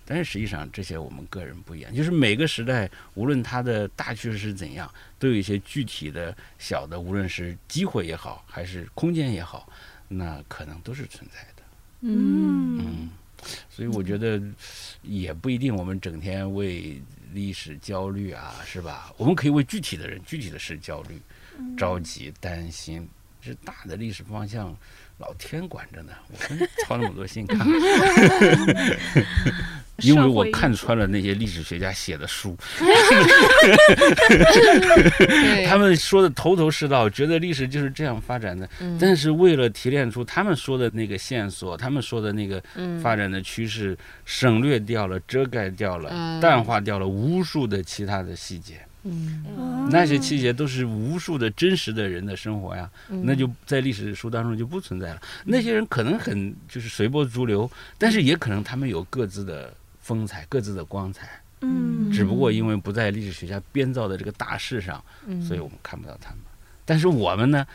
[0.07, 9.69] 但是实际上这些我们个人不一样，就是每个时代无论它的大趋势是怎样，都有一些具体的小的，无论是机会也好，还是空间也好。
[10.07, 11.63] 那可能都是存在的，
[12.03, 13.09] 嗯嗯，
[13.71, 14.41] 所以我觉得
[15.03, 19.11] 也不一定，我们整天为历史焦虑啊，是吧？
[19.17, 21.19] 我们可以为具体的人、具体的事焦虑、
[21.77, 23.09] 着急、担心，
[23.41, 24.77] 这大的历史方向。
[25.19, 27.67] 老天管着呢，我们操那么多心干嘛？
[29.99, 32.57] 因为我看穿了那些历史学家写的书，
[35.69, 38.69] 他们说的头头是道，觉得历史就是这样发展的。
[38.99, 42.61] 但是为了提炼出他们说的那个线索，他们说的那个
[43.01, 48.81] 发展的趋势，省略掉了、遮盖掉了、淡化掉了无数的其他的细节。
[49.07, 55.21] 嗯，那些细节都是无数的真实的人的生活呀，那就在历史书当中就不存在了。
[55.45, 59.75] 那些人可能很就是随波逐流，但是也可能他们有各自的
[60.05, 61.29] 风采、各自的光彩。
[61.63, 65.03] 嗯，只不过因为不在历史学家编造的这个大事上，
[65.43, 66.41] 所以我们看不到他们。
[66.85, 67.67] 但是我们呢，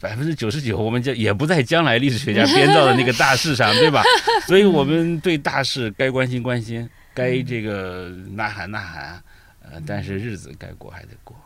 [0.00, 4.02] 百分之九十九，我们就也不在将来历史学家编造的那个大事上， 对吧？
[4.48, 9.22] 所以我们对大事该关心关心，该这个呐喊呐喊。
[9.68, 11.36] 呃，但是日子该过还得过。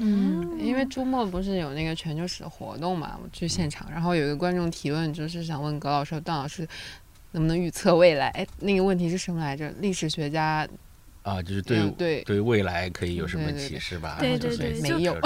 [0.00, 6.66] 嗯， 因为周末不是有那个全球史的活动嘛，我去现场，然后有一个观众提问，就是想问葛老师、段老师，
[7.32, 8.28] 能不能预测未来？
[8.28, 9.68] 哎，那个问题是什么来着？
[9.80, 10.66] 历史学家。
[11.22, 14.16] 啊，就是对对对未来可以有什么启示吧？
[14.18, 15.16] 对对对，没有。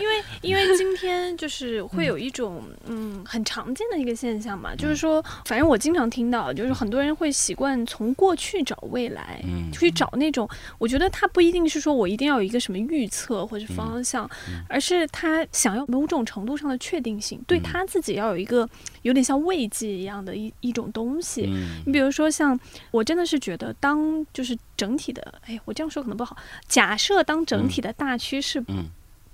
[0.00, 10.46] 因为因为今天就是会有一种嗯很常见的一个现象嘛，就是说，反正我经常听到，就是很多人会习惯从过去找未来，去找那种，
[10.78, 14.28] 我觉得他不一定是说我一定要有一个什么预测或者方向，
[14.68, 18.68] 而是他想要某种程度上的确定性，对他自己要有一个
[19.00, 21.50] 有点像慰藉一样的一一种东西。
[21.86, 22.58] 你比如说像
[22.90, 23.61] 我真的是觉得。
[23.74, 26.34] 当就是整体的，哎，我这样说可能不好。
[26.66, 28.64] 假设当整体的大趋势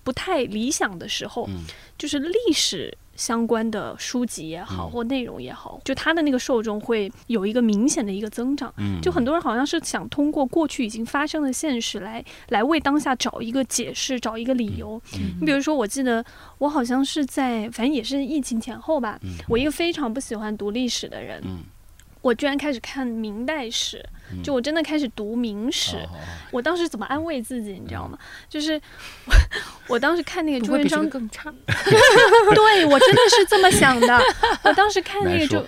[0.02, 1.48] 不太理想的时候，
[1.96, 8.72] 就是历史相关的书籍也好或内容也好，就它的那个受众会有一个明显的一个增长。
[9.02, 15.00] 就很多人好像是想通过过去已经发生的现实来来为当下找一个解释，找一个理由。
[15.40, 16.24] 你比如说，我记得
[16.56, 21.42] 我好像是在，反正也是疫情前后吧，我一个非常不喜欢读历史的人。
[22.20, 24.04] 我居然开始看明代史，
[24.42, 25.96] 就我真的开始读明史。
[26.50, 28.18] 我当时怎么安慰自己，你知道吗？
[28.48, 28.80] 就是
[29.26, 29.34] 我
[29.94, 34.20] 我当时看那个朱元璋更差， 对我真的是这么想的。
[34.64, 35.60] 我当时看那个就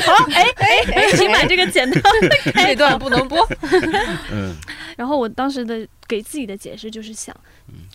[0.00, 2.02] 好，哎哎哎，请把这个剪掉，
[2.54, 3.46] 这段不能播。
[4.30, 4.54] 嗯，
[4.96, 7.34] 然后我当时的给自己的解释就是想。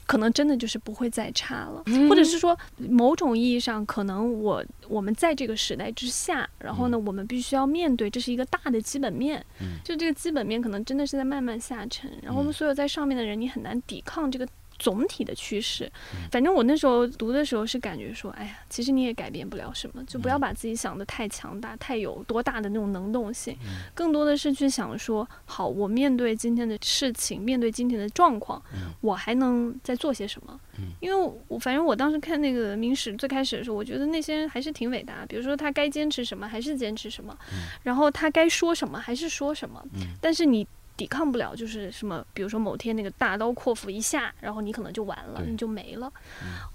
[0.07, 9.43] 可能真的就是不会再差了，或者是说，某种意义上，可能我我们在这个时代之下，然后呢，我们必须要面对，这是一个大的基本面，
[9.83, 14.47] 就这个基本面可能真的是在慢慢下沉，然后我们所有在上面的人，你很难抵抗这个。
[14.79, 15.91] 总体的趋势，
[16.31, 23.55] 反正我那时候读的时候是感觉说，哎呀，其实你也改变不了什么，就不要把自己想的太强大，太有多大的那种能动性，
[23.93, 28.59] 更多的是去想说，好，我面对今天的事情，面对今天的状况，
[29.01, 30.59] 我还能再做些什么？
[31.01, 37.37] 因为我反正我当时看那个明史最开始的时候，我觉得那些人还是挺伟大，比如说他该坚持什么还是坚持什么，
[37.83, 39.83] 然后他该说什么还是说什么，
[40.21, 40.65] 但是你。
[40.99, 46.11] 抵抗不了，就是什么，比如说某天那个大刀阔斧一下，然后你可能就完了，你就没了。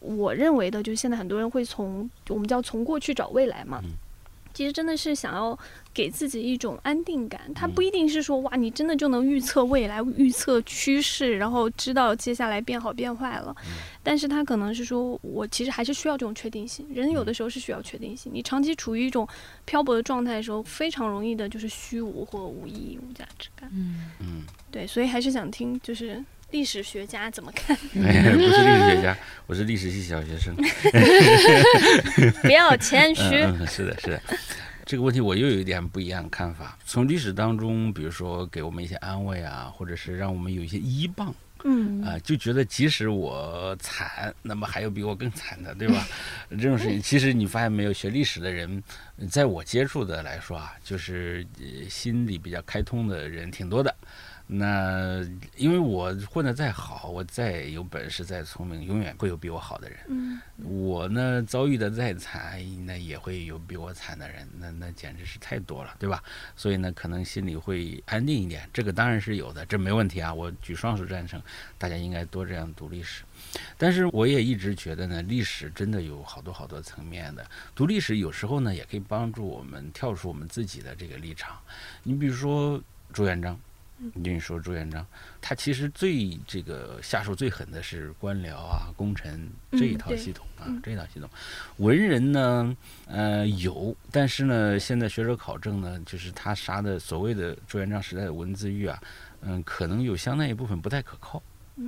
[0.01, 3.83] 我认为的，就是现在很多人会从我们叫从过去找未来嘛。
[4.55, 5.59] 其实真的是想要
[5.93, 13.55] 给自己一种安定感，它不一定是说哇，你真的就能预测未来、预测趋势，然后知道接下来变好变坏了。
[14.03, 16.87] 但是它可能是说我其实还是需要这种确定性。
[16.95, 19.29] 人有的时候是需要确定性，你长期处于一种
[19.65, 23.69] 漂泊的状态的时候，非常容易的就是虚无或无意义、无价值感。
[23.73, 27.77] 嗯嗯，对，所以还是想听就是历史学家怎么看。
[27.93, 30.55] 不是历史学家， 我是历史系小学生。
[32.43, 33.23] 不要谦虚。
[33.67, 34.23] 是的，是的。
[34.87, 36.79] 这个问题我又有一点不一样的看法。
[36.85, 46.07] 从历史当中，比如说给我们一些安慰啊，或者是让我们有一些依傍，嗯啊，就觉得即使我惨，那么还有比我更惨的，对吧？
[46.51, 48.83] 这种事情，其实你发现没有，学历史的人，
[49.31, 51.45] 在我接触的来说啊，就是
[51.89, 53.93] 心里比较开通的人挺多的。
[54.47, 55.27] 那
[55.57, 59.99] 因为我混得再好，我再有本事、再聪明，永远会有比我好的人。
[60.09, 64.47] 嗯，我呢遭遇的再惨，那也会有比我惨的人。
[64.59, 66.23] 那那简直是太多了，对吧？
[66.57, 68.69] 所以呢，可能心里会安定一点。
[68.71, 70.33] 这个当然是有的，这没问题啊。
[70.33, 71.41] 我举双手赞成，
[71.79, 73.25] 大家应该多这样读历史。
[73.79, 77.45] 但是我也一直觉得呢，历史真的有好多好多层面的。
[77.75, 81.57] 读历史有时候呢，也可以帮助我们跳出我们自己的这个立场。
[82.03, 82.79] 你比如说
[83.11, 83.59] 朱元璋。
[84.13, 85.07] 你跟你说朱元璋，
[85.41, 91.29] 他其实最这个下手最狠的是官僚啊、功臣这一套系统啊，这一套系统。
[91.79, 99.03] 文人呢，呃有，但是呢，现在学者考证呢，就是他杀的所谓的朱元璋时代的文字狱啊，
[99.41, 101.43] 嗯，可能有相当一部分不太可靠，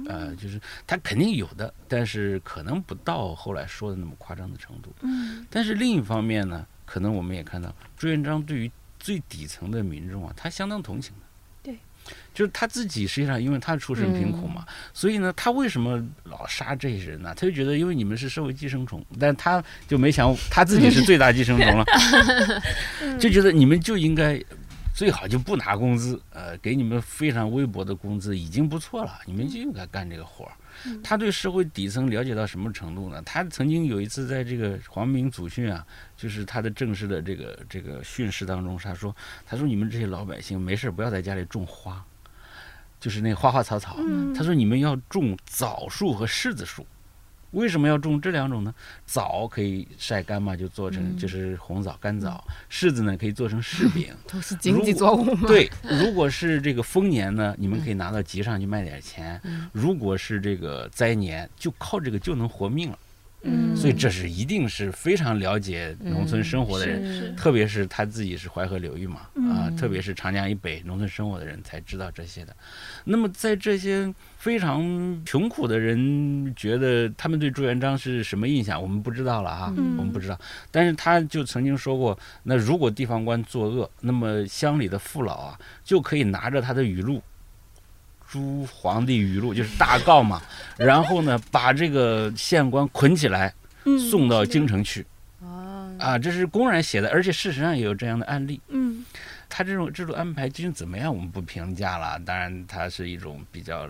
[0.06, 4.94] 呃，就是他肯定有的，但是可能不到后来说的那么夸张的程度。
[5.02, 11.25] 嗯，但是另一方面呢，可能我们也看到朱元璋对于最底层的民众啊，他相当同情的。
[12.34, 17.32] 就是他自己，实际上因为他出身贫苦嘛，所以呢，他为什么老杀这些人呢？
[17.34, 21.84] 他就觉得，因为你们是社会寄生虫，但他就没想他自己是最大寄生虫了，
[23.18, 24.38] 就觉得你们就应该
[24.96, 30.52] 最好就不拿工资，呃，给你们非常微薄的工资已经不错了，你们就应该干这个活儿。
[31.04, 33.20] 他对社会底层了解到什么程度呢？
[33.20, 42.02] 他曾经有一次在这个皇明祖训啊，就是他的正式的这个这个训示当中，他说：“他说你们这些老百姓没事不要在家里种花，
[42.98, 43.98] 就是那花花草草。
[44.34, 46.86] 他说你们要种枣树和柿子树。”
[47.56, 48.72] 为什么要种这两种呢？
[49.06, 52.32] 枣可以晒干嘛，就做成就是红枣、干枣；
[52.70, 54.14] 柿子呢，可以做成柿饼。
[54.30, 55.48] 都是经济作物吗？
[55.48, 59.38] 对， 如果是这个丰年呢，你们可以拿到集上去卖点钱；
[59.72, 62.98] 如果是这个灾年，就靠这个就能活命了。
[63.46, 72.54] 嗯，所以这是一定是非常了解农村生活的人，特别是他自己是淮河流域嘛，啊，特别是长江以北农村生活的人才知道这些的。
[73.04, 74.84] 那么在这些非常
[75.24, 80.38] 穷苦的人觉得他们对朱元璋是什么印象，我们不知道了啊，我们不知道。
[80.70, 87.22] 但是他就曾经说过，那如果地方官作恶，那么乡里的父老啊就可以拿着他的语录。
[88.28, 90.42] 朱皇帝语录就是大告嘛，
[90.76, 93.52] 然后呢，把这个县官捆起来，
[94.10, 95.06] 送到京城去。
[95.98, 98.60] 啊，这是公然写的，而且事实上也有这样的案例。
[98.68, 99.04] 嗯，
[99.48, 102.18] 他这种制度安排究竟怎么样，我们不评价了。
[102.20, 103.88] 当然，它是一种比较。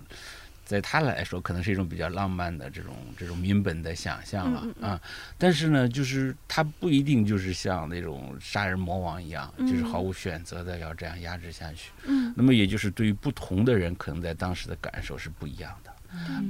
[0.66, 5.00] 在他来说，可能是一种比较浪漫的这种这种民本的想象了啊。
[5.38, 11.92] 但是呢，就是他不一定就是像那种杀人魔王一样，就是毫无选择的要这样压制下去。
[12.04, 12.34] 嗯。
[12.36, 15.92] 那么，也就是对于不同的人，可能在当时的感受是不一样的。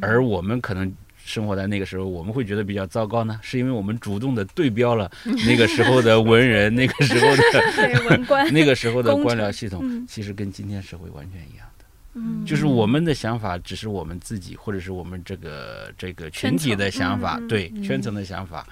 [0.01, 0.91] 而我们可能
[1.23, 3.39] 生活在那个时候，我们会觉得比较糟糕呢？
[3.43, 5.11] 是因为我们主动的对标了
[5.47, 11.76] 那个时候的 文人，那个时候的文官，那个时候的官僚系统，其实跟今天社会完全一样的。
[12.17, 18.67] 嗯，就是我们的想法只是我们自己，或者是我们这个这个群体的想法，对圈层的想法，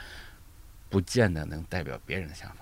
[0.89, 2.57] 不见得能代表别人的想法。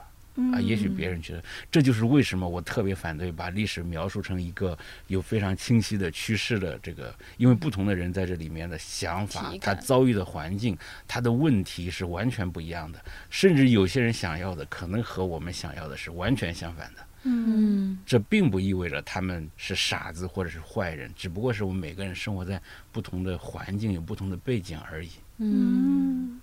[0.55, 4.77] 啊，也许别人觉得这就是为什么我特别反对把历史描述成一个
[5.09, 10.75] 有非常清晰的趋势的这个，因为不同的人在这里面的想法，他遭遇的环境，
[11.07, 17.05] 他的问题是完全不一样的，甚至有些人想要的可能和我们想要的是完全相反的。
[17.25, 22.61] 嗯，这并不意味着他们是傻子或者是坏人，只不过是我们每个人生活在
[22.91, 25.11] 不同的环境，有不同的背景而已。
[25.39, 26.41] 嗯。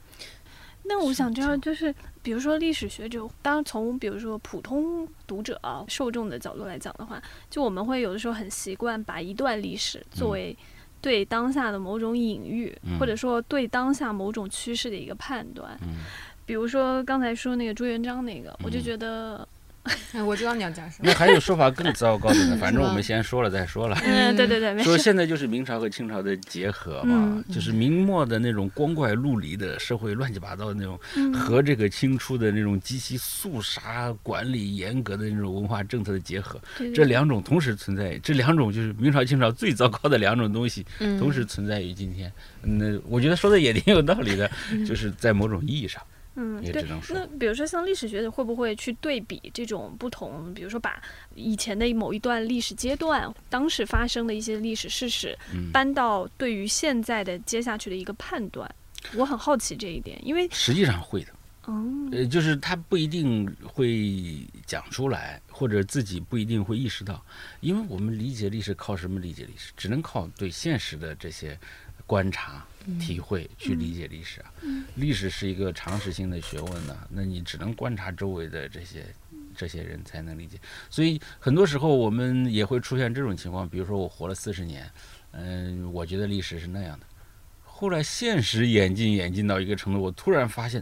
[0.83, 10.57] 那我想知道，就是比如说历史学者，当然从比如说普通读者啊受众的角度来讲的话，就我们会有的时候很习惯把一段历史作为
[10.99, 15.77] 对当下的某种隐喻，或者说对当下某种趋势的一个判断。
[16.45, 19.47] 比如说刚才说那个朱元璋那个，我就觉得。
[20.25, 21.03] 我知道你要讲什么。
[21.03, 23.97] 那还有说法更糟糕的呢， 反正我们先说了再说了。
[24.03, 30.99] 嗯，对对对，说现在就是明朝和清朝的结合嘛，就是明末的那种光怪陆离的社会乱七八糟的那种，
[31.33, 36.59] 和这个清初的那种极其肃杀管理严格的那种文化政策的结合，
[36.93, 40.85] 这两种同时存在，这两种就是明朝清朝最糟糕的两种东西，
[41.17, 42.31] 同时存在于今天。
[42.61, 44.49] 那我觉得说的也挺有道理的，
[44.85, 46.01] 就是在某种意义上。
[46.41, 46.85] 嗯，对。
[47.09, 50.53] 那比如说，像历史学者会不会去对比这种不同？
[50.53, 51.01] 比如说，把
[51.35, 55.37] 以前的某一段历史阶段，当时发生的一些历史事实，
[55.73, 58.73] 搬到对于现在的接下去的一个判断。
[59.15, 61.33] 我很好奇这一点，因为实际上会的。
[61.67, 67.23] 嗯，呃，就是他不一定会讲出来，或者自己不一定会意识到，
[67.59, 69.71] 因为我们理解历史靠什么理解历史？
[69.77, 71.59] 只能靠对现实的这些
[72.09, 72.65] 观察。
[72.99, 74.51] 体会去理解历史啊，
[74.95, 79.05] 历史是一个常识性的学问呢，那你只能观察周围的这些
[79.55, 80.57] 这些人才能理解。
[80.89, 84.89] 所以很多时候我们也会出现这种情况，比如说我活了四十年，
[85.33, 87.05] 嗯，我觉得历史是那样的，
[87.63, 90.81] 后来现实演进演进到一个程度，我突然发现，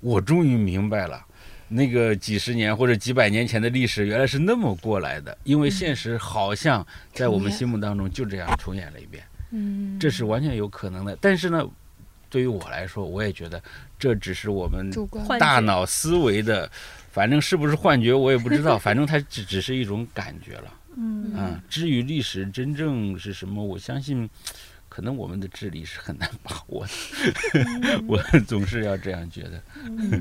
[0.00, 1.22] 我终于明白了，
[1.68, 9.22] 那个几十年或者几百年前的历史原来是那么过来的，因为现实好像在我们心目当中就这样重演了一遍。
[9.22, 9.33] 嗯，
[10.00, 11.16] 这是完全有可能的。
[11.20, 11.64] 但是呢，
[12.28, 13.62] 对于我来说，我也觉得
[13.98, 14.90] 这只是我们
[15.38, 16.70] 大脑思维的，
[17.10, 18.76] 反正是不是幻觉我也不知道。
[18.80, 20.72] 反正它只只是一种感觉了。
[20.96, 24.28] 嗯至于历史真正是什么，我相信
[24.88, 28.02] 可能我们的智力是很难把握的。
[28.06, 29.60] 我总是要这样觉得。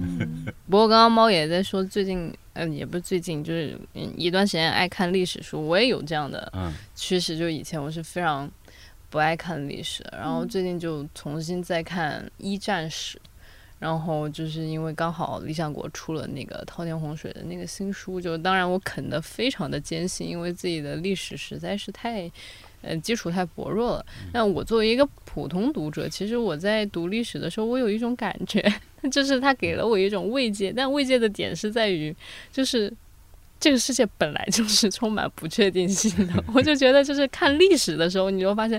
[0.67, 6.51] 不过刚刚猫也在说，最近嗯，也不是最近，就是一段时间爱看历史书，我也有这样的
[6.95, 7.37] 趋势。
[7.37, 8.49] 就以前我是非常。
[9.13, 13.15] 不爱看历史，然后最近就重新再看一战史，
[13.77, 22.27] 然后就是因为刚好理想国出了那个滔天洪水的那个新书，就当然我啃得非常的艰辛，因为自己的历史实在是太，
[22.81, 24.05] 呃，基础太薄弱了。
[24.33, 28.59] 那我作为一个普通读者，其实我在读历史的时候，我有一种感觉，
[29.11, 32.15] 就是他给了我一种慰藉，但慰藉的点是在于，
[32.51, 32.91] 就是。
[33.63, 38.77] 这个世界本来就是充满不确定性的，我就觉得就是看历史的时候，你就发现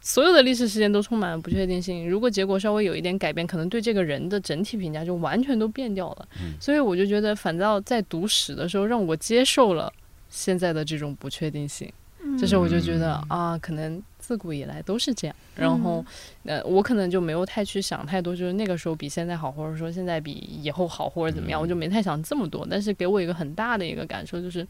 [0.00, 2.10] 所有的历史事件都充满了不确定性。
[2.10, 6.28] 如果结果稍微有一点改变，可能对这个人的整体评价就完全都变掉了。
[6.58, 9.92] 所以我就觉得，反倒在读史的时候，让我接受了
[10.28, 11.88] 现在的这种不确定性。
[12.36, 14.02] 这时候我就觉得啊，可能。
[14.30, 16.04] 自古以来都是这样，然后，
[16.44, 22.64] 呃，我可能就没有太去想太多，就是那个时候比现在好，或者说现在比以后好，或者怎么样，我就没太想这么多。
[22.70, 24.64] 但是给我一个很大的一个感受就是，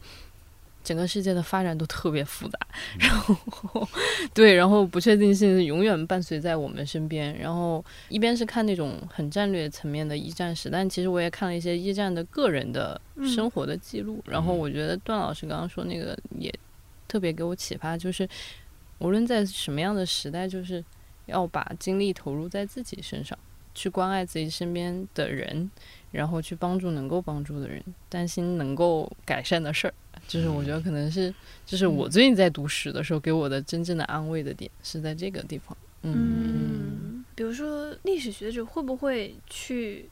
[0.83, 2.57] 整个世界的发展都特别复杂，
[2.97, 3.87] 然后，
[4.33, 7.37] 对，然后不确定性永远伴随在我们身边。
[7.37, 14.23] 然后一边是看那种很战略层面的一战史，但其实我也看了一些一战的个人的生活的记录。
[14.25, 16.51] 然后我觉得段老师刚刚说那个也
[17.07, 18.27] 特别给我启发，就是。
[19.01, 20.83] 无论在什么样的时代，就是
[21.25, 23.37] 要把精力投入在自己身上，
[23.73, 25.69] 去关爱自己身边的人，
[26.11, 29.93] 然后去帮助能够帮助的人，担心能够改善的事儿。
[30.27, 31.33] 就是我觉得可能是，
[31.65, 35.75] 就是我最近在读史的时候给我的真正的安慰的点是在这个地方。
[36.03, 40.07] 嗯，比如说历史学者会不会去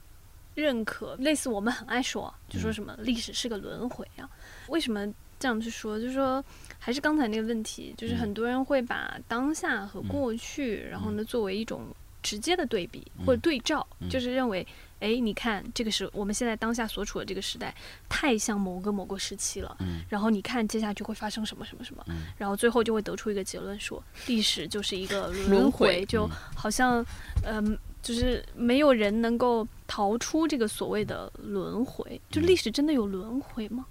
[0.55, 4.27] 认可类似我们很爱说，就说什么历史是个轮回啊？
[4.67, 5.07] 为什么
[5.39, 5.99] 这样去说？
[5.99, 6.43] 就是说。
[6.81, 11.83] 还是刚才那个问题，就是很多人会把当下和过去，然后呢作为一种
[12.23, 14.65] 直接的对比或者对照，就是认为，
[15.01, 17.75] 哎，你看这个是我们现在当下所处的这个时代，
[18.07, 19.75] 太像某个某个时期了。
[19.81, 19.99] 嗯。
[20.07, 22.05] 然后你看接下去会发生什么什么什么，
[22.37, 26.25] 然后最后就会得出一个结论，说历史就是一个轮回，就
[26.55, 27.05] 好像，
[27.43, 32.19] 嗯，就是没有人能够逃出这个所谓的轮回。
[32.31, 33.85] 就历史真的有轮回吗？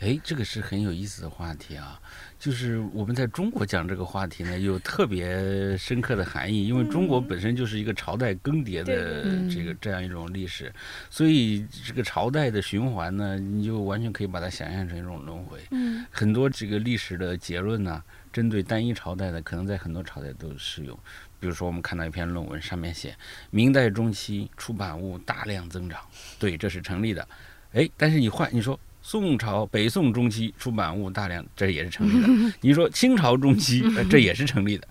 [0.00, 2.00] 哎，这个是很有意思的话题啊。
[2.38, 10.72] 就是我们在中国讲这个话题呢，有特别深刻的含义，因为中国本身就是一个朝代更迭的这个这样一种历史，
[11.10, 15.60] 所以这个朝代的循环呢，你就完全可以把它想象成一种轮回。
[15.70, 18.02] 嗯，很多这个历史的结论呢，
[18.32, 20.98] 针对单一朝代的，可能在很多朝代都适用。
[21.38, 23.14] 比如说，我们看到一篇论文，上面写
[23.50, 26.00] 明代中期出版物大量增长，
[26.38, 27.28] 对，这是成立的。
[27.74, 28.80] 哎，但是你换你说。
[29.10, 32.54] 宋朝、北宋中期出版物大量，这也是成立的。
[32.62, 34.86] 你说清朝中期， 这也是成立的。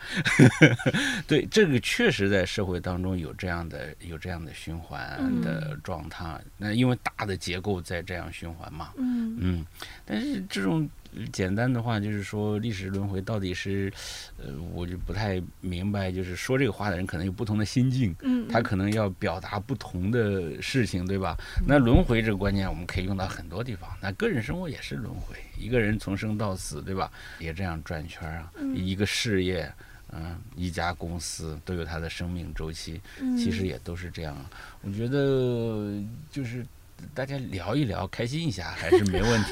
[1.25, 6.37] 对，这个确实在社会当中有这样的、有这样的循环的状态。
[6.57, 8.89] 那因为大的结构在这样循环嘛。
[8.97, 9.65] 嗯嗯，
[10.05, 10.89] 但是这种。
[11.31, 13.91] 简单的话就是说，历史轮回到底是，
[14.37, 16.11] 呃，我就不太明白。
[16.11, 21.35] 就是说这个话的人可能有不同的心境，嗯，他可能要表达不同的事情，对吧？
[21.67, 23.89] 那轮回这个观念，我们可以用到很多地方。
[24.01, 27.11] 那个人生活也是轮回，一个人从生到死，对吧？
[27.39, 28.51] 也这样转圈啊。
[28.75, 29.71] 一个事业，
[30.11, 33.01] 嗯，一家公司都有它的生命周期，
[33.37, 34.35] 其实也都是这样。
[34.81, 36.01] 我觉得
[36.31, 36.65] 就是。
[37.13, 39.51] 大家聊一聊，开心一下 还是没问题。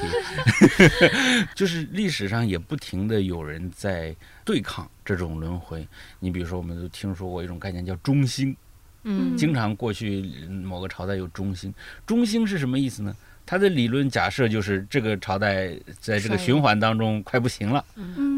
[1.54, 5.86] 就是历史上也不停的有人在对抗这种轮回。
[6.20, 8.56] 你比如说，我们都听说过一种概念叫中兴，
[9.04, 10.22] 嗯，经常过去
[10.62, 11.72] 某个朝代有中兴。
[12.06, 13.16] 中兴是什么意思呢？
[13.48, 17.82] 他的理论假设就是这个朝代在这个循环当中快不行了，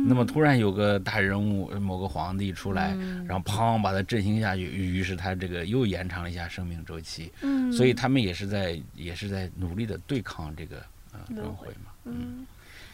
[0.07, 2.97] 那么突然有个大人物某个皇帝出来，
[3.27, 7.33] 然后砰把他振兴下去，于是他这个又延长了一下生命周期。
[7.73, 10.77] 所以他们也是在也是在努力的对抗这个
[11.13, 11.91] 呃轮回嘛。
[12.05, 12.47] 嗯。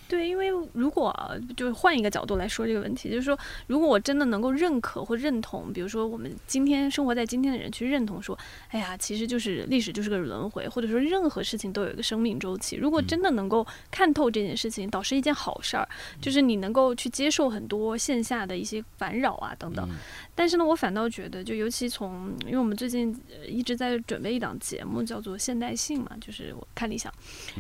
[0.09, 1.15] 对，因为如果
[1.57, 8.39] 就是换一个角度来说这个问题，就是说，如果我真的能够认可或认同，比如说我们今天生活在今天的人去认同说，
[8.69, 12.77] 哎呀，其实就是历史就是个轮回，或者说任何事情都有一个生命周期。
[12.77, 15.89] 如果真的能够看透这件事情，倒是一件好事儿，
[16.21, 19.89] 就是你能够去接受很多线下的一些烦扰啊等等。
[20.37, 23.19] 但是呢，我反倒觉得，就尤其从，因为我们最近
[23.49, 27.11] 一直在准备一档节目，叫做《现代性》嘛，就是我看理想，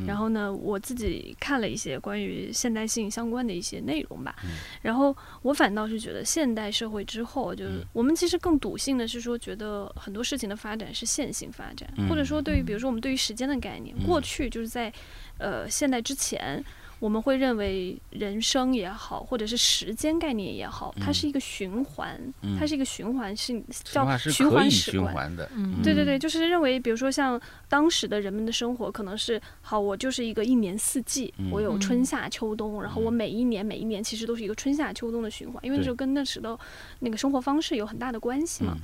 [0.06, 4.36] 然后呢，我自己看了一些关于现代性相关的一些内容吧，
[4.82, 14.92] 然后我反倒是觉得，现代社会之后，就是我们其实更笃信的是说，觉得很多事情的发展是线性发展，或者说对于比如说我们对于时间的概念，过去就是在
[15.38, 16.62] 呃现代之前。
[16.98, 22.18] 我们会认为人生也好，或者是时间概念也好，它是一个循环，
[22.58, 25.48] 它是一个循环性叫循环史观的。
[25.82, 36.58] 对对对，就是认为，比如说像当时的人们的生活，可能是好，我就是一个一年四季，我有春夏秋冬，然后我每一年每一年其实都是一个春夏秋冬的循环，因为就跟那时的
[37.00, 38.76] 那个生活方式有很大的关系嘛。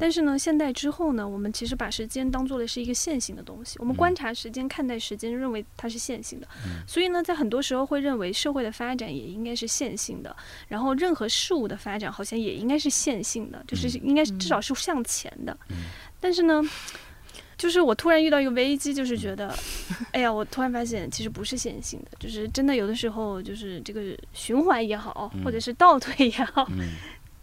[0.00, 6.48] 但是呢，现代之后呢，我们其实把时间当做的是一个线性的东西，我们观察时间、看待时间，认为它是线性的。
[6.86, 10.34] 所以呢，在很多时候会认为社会的发展也应该是线性的，
[10.68, 15.54] 然后任何事物的发展好像也应该是线性的，就是应该至少是向前的。
[16.18, 16.62] 但是呢，
[17.58, 19.54] 就是我突然遇到一个危机，就是觉得，
[20.12, 26.66] 哎呀，我突然发现其实不是线性的，就是真的有的时候就是这个循环也好，或者是倒退也好，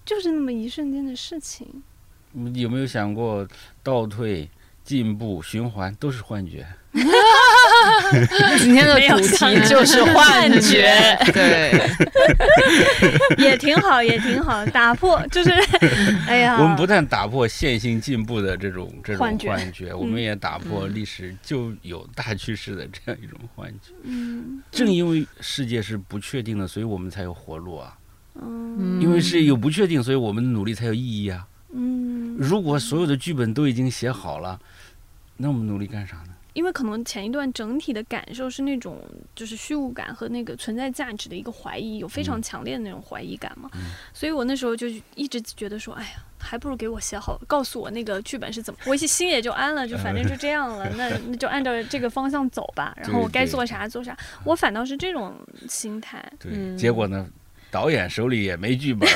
[0.03, 1.83] 就是那么一瞬间的事情。
[2.53, 3.47] 有没有想过
[3.83, 4.49] 倒退、
[4.83, 6.65] 进步、循环都是幻觉？
[8.57, 10.89] 今天的主题就是幻觉，
[11.31, 11.79] 对，
[13.37, 14.65] 也挺好，也挺好。
[14.67, 15.51] 打破就是，
[16.25, 23.93] 哎呀，我们不但打破线性进步的这种这种幻觉，我们也打破历史就有大趋势的这样一种幻觉。
[24.03, 27.95] 嗯，正因为世界是不确定的，所以我们才有活路啊。
[28.41, 31.45] 嗯，因为是有不确定，所以我们努力才有意义啊。
[31.79, 34.59] 嗯，如果所有的剧本都已经写好了，
[35.37, 36.33] 那我们努力干啥呢？
[36.53, 38.99] 因为可能前一段整体的感受是那种
[39.35, 43.69] 就是虚无感和那个存在价值的一个怀疑，有非常强烈的那种怀疑感嘛。
[44.11, 46.09] 所以我那时候就一直觉得说，哎呀，
[46.39, 52.91] 还不如给我写好，告诉我那个剧本是怎么，我心也就安了，就 反正就这样了，那那就按照这个方向走吧。
[52.99, 55.35] 然后我该做啥做啥，我反倒是这种
[55.69, 56.25] 心态。
[56.39, 57.29] 对，结果呢？
[57.69, 59.07] 导演手里也没剧本。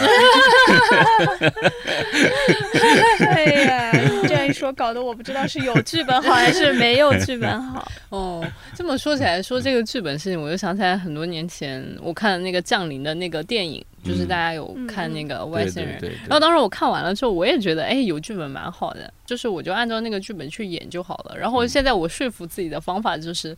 [3.22, 3.92] 哎呀，
[4.28, 7.90] 这样一说，搞得我不知道是有剧本好还是没有剧本好。
[8.10, 8.46] 哦，
[8.76, 16.00] 这么说起来，说这个剧本事情，我就想起来很多年前我看的那个《降临》的那个电影，就是大家有看那个外星人。
[16.28, 21.38] 然后当时我看完了之后，我也觉得，哎，有剧本蛮好的，就是我就按照那个剧本去演就好了。
[21.38, 23.56] 然后现在我说服自己的方法就是。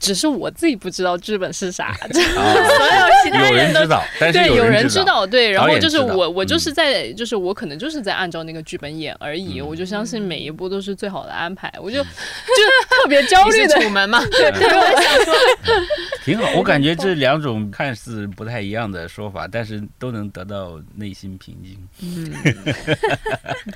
[0.00, 2.24] 只是我自己不知道剧本是啥， 所有
[3.22, 12.08] 其他人都知道，对，有人知道，对，然后就是我，我就是在，就是我可能就是在按照那个剧本演而已，我就相信每一步都是最好的安排，我就 就
[12.88, 13.80] 特别焦虑的。
[13.80, 15.34] 楚门嘛， 对，我想说，
[16.24, 21.78] 挺好，我感觉这两种看似不太一样的说法，但是都能得到内心平静。
[22.02, 22.32] 嗯，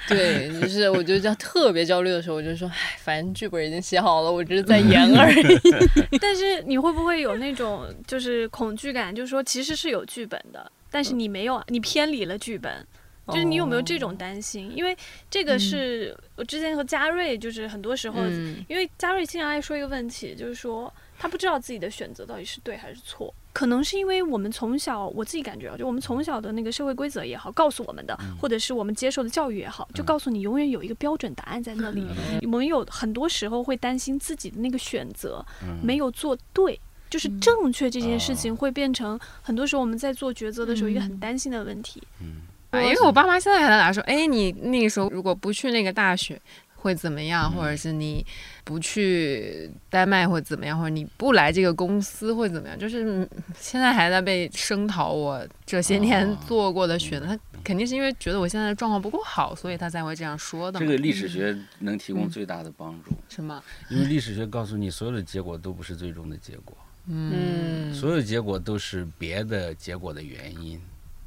[0.08, 6.13] 对，就是我觉得特别焦虑的时候，我就说，哎，反正剧本已经写好了，我只是在演而已。
[6.20, 9.14] 但是你会不会有那种就是恐惧感？
[9.14, 12.86] 就是说其实是有剧本的，但是你没有，你偏离了剧本，
[13.28, 14.72] 就是你有没有这种担心？
[14.76, 14.96] 因为
[15.30, 18.22] 这个是我之前和嘉瑞，就是很多时候，
[18.68, 20.92] 因为嘉瑞经常爱说一个问题，就是说
[21.24, 23.32] 他不知道自己的选择到底是对还是错。
[23.54, 32.06] 可能是因为我们从小，我自己感觉啊，就我们从小的那个社会规则也好，告诉我们的，或者是我们接受的教育也好，就告诉你永远有一个标准答案在那里。
[32.42, 35.42] 我们有很多时候会担心自己的那个选择
[35.82, 42.02] 没有做对，就是正确这件事情会变成很多时候我们在做抉择的时候一个很担心的问题。
[42.20, 42.42] 嗯，
[42.84, 46.38] 因为我爸妈现在还在拿说，哎，你那个时候如果不去那个大学。
[46.84, 48.24] 会怎么样，或者是你
[48.62, 52.78] 不去丹麦会怎么样，或者你不来这个公司会怎么样？
[52.78, 53.26] 就是
[53.58, 60.78] 现在还在被声讨我这些年做过的选择，他肯定是因为觉得我现在的状况不够好，所以他才会这样说的。
[60.78, 63.64] 这个历史学能提供最大的帮助，什么？
[63.88, 66.76] 因为历史学告诉你，所有的结果都不是最终的结果，
[67.06, 70.78] 嗯，所有结果都是别的结果的原因。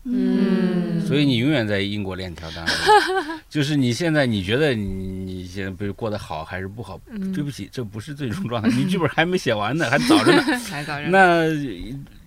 [0.10, 2.76] 嗯，所以你永远在因果链条当中，
[3.50, 7.00] 就是你现在你觉得你你现在比如过得好还是不好？
[7.34, 10.42] 对不起，这不是最终状态，你剧本还没写完呢， 还早着呢。
[10.60, 11.08] 还早着。
[11.10, 11.46] 那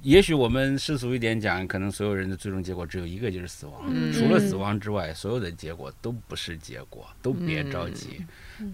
[0.03, 3.83] 也许我们世俗一点讲，可能所有人的最终结果只有一个，就是死亡。
[4.13, 8.25] 除了死亡之外，所有的结果都不是结果，都别着急。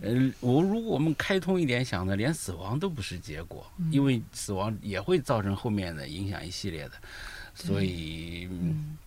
[0.03, 6.93] 嗯，我如果我们开通一点想的，连死亡都不是结果，因为死亡也会造成后面的影响一系列的。
[7.57, 8.47] 所以，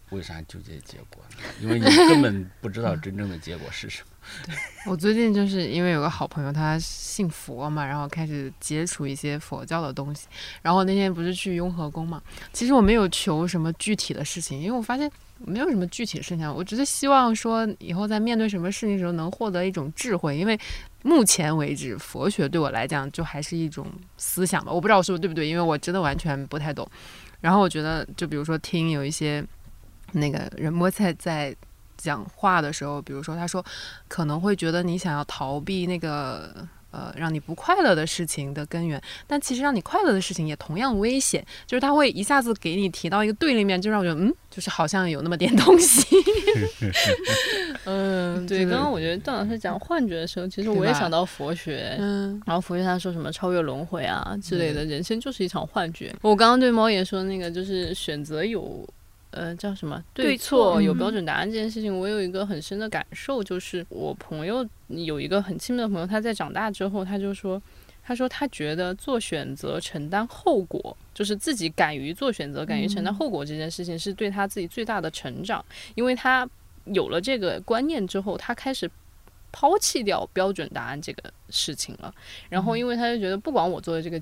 [0.10, 1.38] 为啥纠结结果呢？
[1.62, 4.08] 因为你根本不知道真正的结果是什么。
[4.45, 4.56] 对
[4.91, 10.28] 我最近就是因为有个好朋友，他信佛嘛，然后开始接触一些佛教的东西。
[10.64, 12.22] 然后那天不是去雍和宫嘛？
[12.52, 16.52] 其实我没有求什么具体的事情，因为我发现没有什么具体的事情。
[16.54, 20.36] 我只是希望说，以后在面对什么事情的时候，能获得一种智慧。
[20.36, 20.60] 因为
[21.04, 23.88] 目前为止，佛学对我来讲就还是一种
[24.18, 24.72] 思想吧。
[24.72, 26.88] 我不知道我说的对不对，因为我真的完全不太懂。
[27.41, 29.45] 然后我觉得，就比如说听有一些
[30.11, 31.55] 那个人摸在在
[31.97, 33.63] 讲话的时候，比如说他说
[34.07, 41.45] 可能会觉得你想要逃避那个呃让你不快乐的事情的根源，但其实让你快乐的事情也同样危险。
[41.65, 46.05] 就是它会一下子给你提到一个对立面，就让我觉得嗯，就是好像有那么点东西。
[47.85, 48.65] 嗯，对。
[48.65, 51.95] 刚刚我觉得段老师讲幻觉的时候，其实我也想到佛学。
[51.99, 52.41] 嗯。
[52.45, 56.13] 然后佛学他说什么超越轮回啊之类的，人生就是一场幻觉。
[56.21, 58.87] 我刚刚对猫爷说那个就是选择有，
[59.32, 67.61] 呃，叫什么对错有标准答案这件事情，我有一个很深的感受，就是我朋友有一个很亲密的朋友，他在长大之后，他就说，
[68.03, 75.63] 他说他觉得做选择承担后果，就是自己敢于做选择，敢于承担后果这件事情，是对他自己最大的成长，
[75.95, 76.47] 因为他。
[76.86, 78.89] 有了这个观念之后，他开始
[79.51, 82.11] 抛弃掉标准答案这个事情了。
[82.49, 84.19] 然后，因为他就觉得，不管我做的这个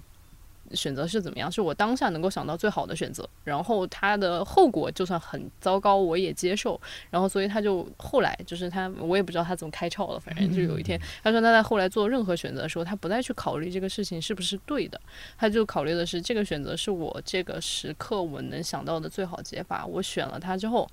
[0.74, 3.28] 选择是怎么样，是我当下能够想到最好的选择。
[3.43, 6.80] 然后，他的后果就算很糟糕，我也接受。
[7.09, 10.20] 然后，所以他就后来就是他，我也不知道他怎么开窍了。
[10.20, 14.99] 反正就有一天，他说他在后来做任何选择的时候，他不再去考虑这个事情是不是对的，
[15.38, 19.86] 他就考虑的是这个选择是我这个时刻我能想到的最好解法。
[19.86, 20.88] 我选了它之后。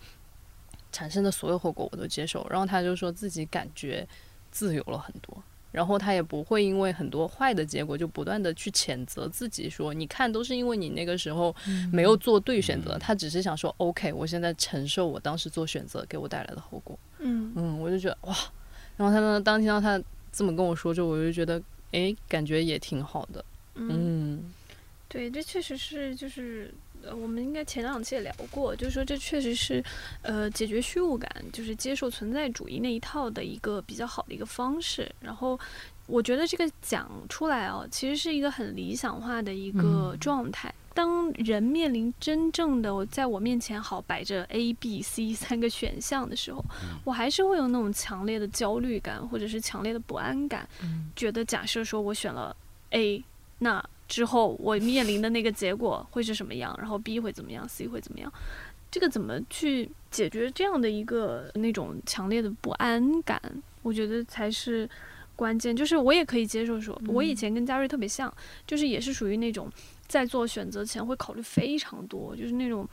[0.93, 4.07] 产生的所有后果我都接受，然后他就说自己感觉
[4.53, 5.43] 自由了很多，
[5.75, 11.53] 然后他也不会因为很多坏的结果就不断的去谴责自己，说你看都是因为你那个时候
[11.93, 16.97] 没有做对选择，他只是想说 OK，我现在承受我当时做选择给我带来的后果。
[17.19, 18.37] 嗯嗯，我就觉得哇，
[18.97, 20.01] 然后他呢，当听到他
[20.33, 21.61] 这么跟我说之后，我就觉得
[21.91, 23.45] 哎，感觉也挺好的。
[23.75, 24.53] 嗯，
[25.09, 26.73] 对，这确实是就是。
[27.07, 29.83] 呃，我们应该前两期也聊过，就是说这确实是，
[30.23, 35.11] 呃，解决虚无感，就是接受存在主义那一套的一个比较好的一个方式。
[35.21, 35.59] 然后，
[36.07, 40.73] 我觉得这个讲出来哦，其实是一个很理想化的一个状态。
[40.95, 46.65] 当人面临真正的在我面前好摆着 A、B、C 三个选项的时候，
[47.03, 50.69] 我还是会有那种强烈的焦虑感，或者是强烈的不安感，
[51.17, 52.57] 觉得假设说我选了
[52.91, 53.25] A，
[53.59, 58.33] 那之后我面临的那个结果会是什么样，然后 B 会怎么样，C 会怎么样？
[58.91, 63.41] 这个怎么去解决这样的一个那种强烈的不安感？
[63.83, 64.89] 我觉得才是
[65.35, 65.75] 关键。
[65.75, 68.33] 就是我也可以接受说，我以前跟嘉瑞特别像，
[68.67, 69.71] 就是也是属于那种。
[70.07, 72.87] 在做选择前会考虑非常多，就是那种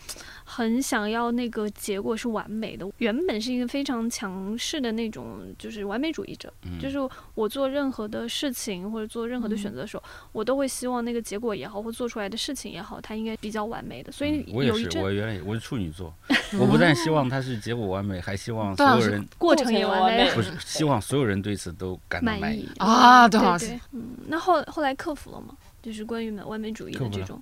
[0.43, 2.89] 很想要那个结果是完美的。
[2.97, 6.51] 原本是一个非常强势的那种，就是完美主义者。
[6.79, 6.97] 就是
[7.35, 14.11] 我做任何的事情或者做任何的选择的时候，我都会希望那个结果也好，或做出来的事情也好，它应该比较完美的。
[14.11, 16.13] 所以我也是，我原来我是处女座，
[16.59, 20.31] 我不但希望它是结果完美，还希望所有人过程也完美。
[20.35, 23.79] 不是希望所有人对此都感到满意啊，对对。
[23.91, 25.55] 嗯，那后后来克服了吗？
[25.81, 27.41] 就是关于完美主义的这种，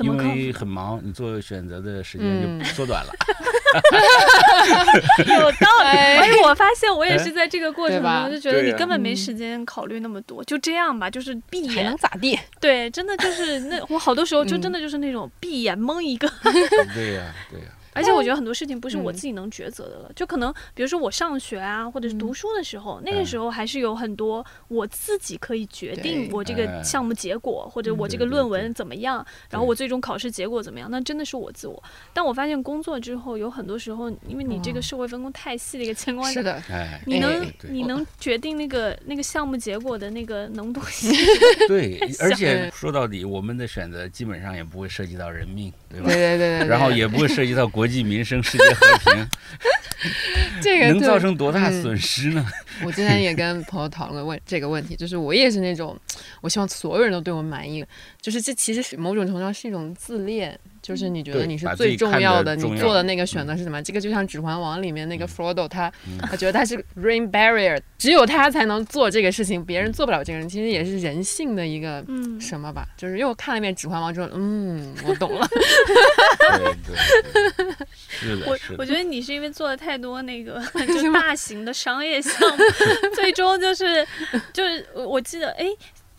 [0.00, 3.12] 因为很忙，你做选择的时间就缩短了。
[5.26, 5.98] 有道理。
[6.18, 12.38] 而且我发现我也是在这个过程中就觉得你根本没时间考虑那么多，就这样吧，就是闭眼能咋地？
[12.60, 16.30] 对，真的就是那我好多时候就真的就是那种闭眼蒙一个。
[16.94, 17.66] 对呀，对呀。
[17.94, 31.82] 而且我觉得很多事情不是我自己能抉择的了，就可能比如说我上学啊，或者是读书的时候，那个时候还是有很多我自己可以决定我这个项目结果，或者我这个论文怎么样，然后我最终考试结果怎么样，那真的是我自我。
[32.12, 36.62] 但我发现工作之后，有很多时候，因为你这个社会分工太细的一个情况下，是的，
[37.06, 41.12] 你能你能决定那个那个项目结果的那个能动性。
[41.68, 46.08] 对，而且说到底，我们的选择基本上也不会涉及到人命，对吧？
[46.08, 47.84] 对对对，然后也不会涉及到国。
[47.84, 49.28] 国际民生、世界和平，
[50.62, 52.42] 这个能造成多大损失呢？
[52.82, 55.94] 我今天也跟朋友讨论问这个问题，就是我也是那种，
[56.40, 57.84] 我希望所有人都对我满意，
[58.22, 60.58] 就是这其实是某种程度上是一种自恋。
[60.84, 63.82] 就是你觉得你是最重要的，你做的那个选择是什么？
[63.82, 70.46] 这个就像《指环王》里面那个 Frodo，他他觉得他是 Rain Barrier，只有他才能做这个事情，别人做不了这个人。
[70.46, 72.04] 其实也是人性的一个
[72.38, 72.86] 什么吧？
[72.98, 75.48] 就是因为我看了一遍《指环王》之后，嗯，我懂了。
[78.06, 82.62] 是的，我我觉得你是因为做了太多那个 就大型的商业项目，
[83.16, 84.06] 最终就是
[84.52, 85.64] 就是我记得哎。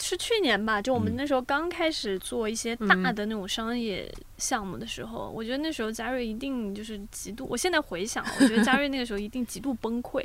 [0.07, 7.47] 是去年吧，就我们那时候刚开始做一些大的那种商业项目的时候，我觉得那时候嘉瑞一定就是极度。
[7.49, 10.23] 我现在回想，我觉得嘉瑞那个时候一定极度崩溃，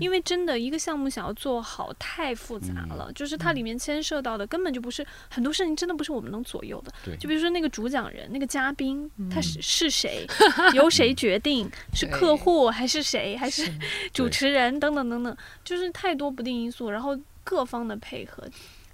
[0.00, 6.92] 因为真的一个项目想要做好太复杂了，就是它里面牵涉到的根本就不是很多事情，真的不是我们能左右的。
[7.16, 10.26] 就比如说那个主讲人、那个嘉宾，他是是谁，
[10.74, 13.72] 由谁决定，是客户还是谁，还是
[14.12, 18.42] 主持人等等等等，就是太多不定因素，然后各方的配合。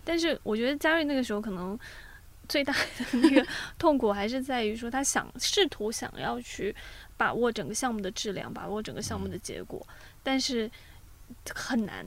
[0.06, 1.76] 但是我觉得嘉瑞那个时候可能
[2.48, 3.44] 最大的那个
[3.76, 6.72] 痛苦还是在于说他想试图想要去
[7.16, 9.84] 把握整个项目的质量，把握整个项目的结果，
[10.22, 10.70] 但是
[11.52, 12.06] 很难。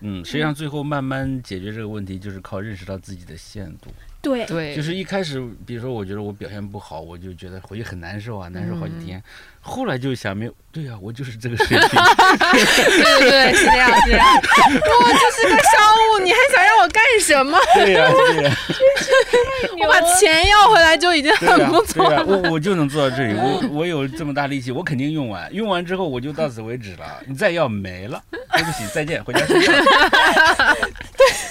[0.00, 3.90] 嗯， 实际上最后慢慢解决这个问题，就是靠认识到自己的限度。
[4.22, 9.22] 对对，就是一开始，比如说我觉得我表现不好，我就觉得回去很难受啊，难受好几天。
[9.64, 11.78] 后来就想，没有对呀，我就是这个水平。
[11.78, 14.26] 对对对，是这样是这样。
[14.34, 17.56] 我就是个商务，你还想让我干什么？
[17.74, 18.56] 对 呀对呀。
[19.80, 22.24] 我把钱要回来就已经很不错了。
[22.26, 27.22] 我 我就能做到这里，我我有这么大力气，我肯定用完，用完之后我就到此为止了。
[27.26, 29.72] 你再要没了，对不起，再见，回家睡觉。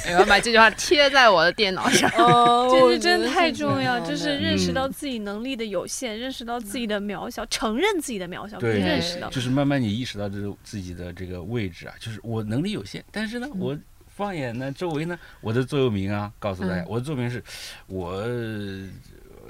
[0.04, 2.10] 对，我要把这句话贴在我的电脑上。
[2.18, 7.92] 哦，这是真的太重要，就是认识到自己能力的有限，认识到自己的渺小，承认。
[8.02, 13.78] 自己的渺小，对，认识到，就是慢慢你意识到这自己的这个位置啊，就是我能力有限，但是呢，我
[14.08, 17.44] 放眼呢周围呢，我的座右铭啊，告诉大家，我的座右铭是，
[17.86, 18.24] 我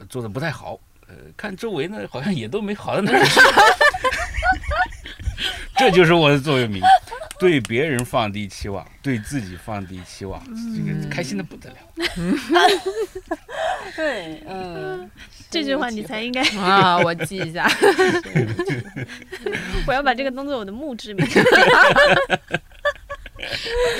[0.09, 0.77] 做的不太好，
[1.07, 3.39] 呃，看周围呢好像也都没好到哪去，
[5.77, 6.81] 这就是我的座右铭，
[7.41, 10.41] 对别人放低期望，对自己放低期望，
[10.75, 11.77] 这个开心的不得了。
[13.97, 15.09] 对，嗯。
[15.51, 16.97] 这句话你才应该啊！
[16.99, 17.69] 我记一下，
[19.85, 21.27] 我要把这个当做我的墓志铭。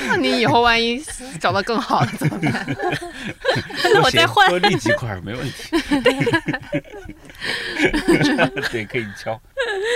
[0.08, 1.04] 那你以后万一
[1.42, 2.66] 找到更好的怎么办？
[3.84, 4.48] 那我再换。
[4.48, 5.76] 多立几块没问题。
[8.72, 9.38] 对，可以敲。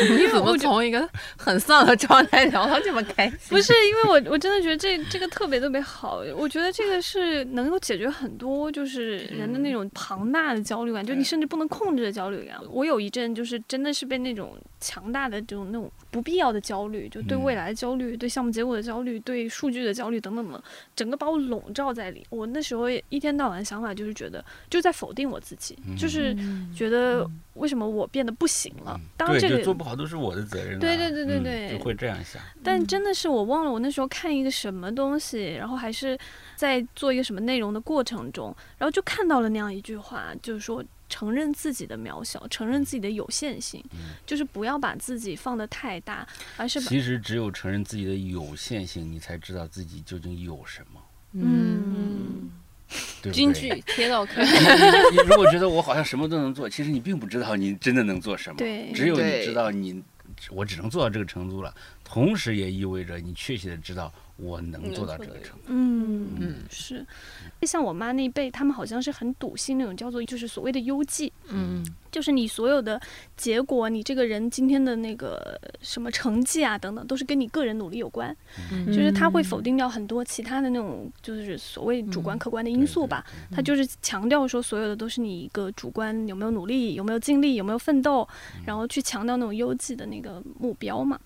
[0.17, 3.37] 你怎么从一个很丧的状态聊到这么开心？
[3.49, 6.21] 不是，因为我我真的觉得这这个特别特别好。
[6.35, 12.57] 我觉得这个是能够解决很多就是人的那种庞大的焦虑感，就你甚至不能控制的焦虑感。
[12.69, 15.91] 我有一阵就是真的是被那种强大的这种那种。
[16.15, 20.63] 不必要的焦虑，就对未来的焦虑、对项目结果的焦虑、对数据的焦虑等等等，
[20.95, 22.25] 整个把我笼罩在里。
[22.29, 26.33] 我那时候一天到晚想法就是觉得就在否定我自己，就是
[26.73, 28.97] 觉得为什么我变得不行了？
[29.17, 30.79] 当然这个做不好都是我的责任。
[30.79, 32.41] 对对对对对，就会这样想。
[32.63, 36.17] 但真的是我忘了我那时候看一个什么东西，然后还是
[36.55, 40.81] 在做一个什么内容的过程中，然后就看到了那样一句话，就是说。
[41.07, 43.83] 承认自己的渺小，承认自己的有限性，
[44.25, 46.27] 就是不要把自己放得太大，
[46.57, 51.01] 而是其实只有承认自己的有限性，你才知道自己究竟有什么。
[51.33, 52.49] 嗯，
[53.21, 54.41] 对京剧贴到课。
[55.11, 58.55] 你如果觉得我好像什么都能做，其实你并不知道你真的能做什么。
[58.57, 60.01] 对，只有你知道你，
[60.49, 61.73] 我只能做到这个程度了，
[62.05, 64.09] 同时也意味着你确切的知道。
[64.37, 65.67] 我能做到这个程度。
[65.67, 67.05] 嗯嗯，是，
[67.61, 71.31] 像我妈那辈，他们好像是很笃信那种叫做就是所谓的优绩。
[71.47, 73.01] 嗯，就是你所有的
[73.37, 78.35] 结果，你这个人今天的那个什么成绩啊等等，都是跟你个人努力有关。
[78.73, 83.25] 嗯，就是他会否定掉很多其他的那种就是所谓主观客观的因素吧。
[83.51, 88.27] 他就是强调说，所有的都是你一个主观有没有努力，有没有尽力，有没有奋斗，
[88.65, 91.17] 然后去强调那种优绩的那个目标嘛。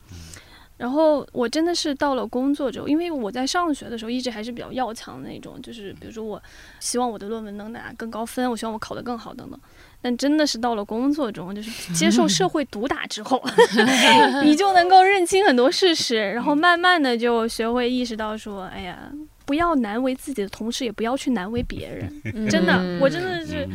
[0.80, 6.42] 然后我真的是到了工作之后，因为我在上学的时候一直还是比较要强的那种，就是比如说我
[6.80, 9.60] 希望我的论文能拿更高分，我希望我考得更好等等。
[10.02, 13.44] 但真的是到了工作中，就是 接受社会毒打之后，
[14.46, 19.12] 你就能够认清很多事实，然后慢慢的就学会意识到说，哎呀，
[19.46, 22.48] 不要难为自己的同时，也不要去难为别人。
[22.50, 23.68] 真的，我真的是。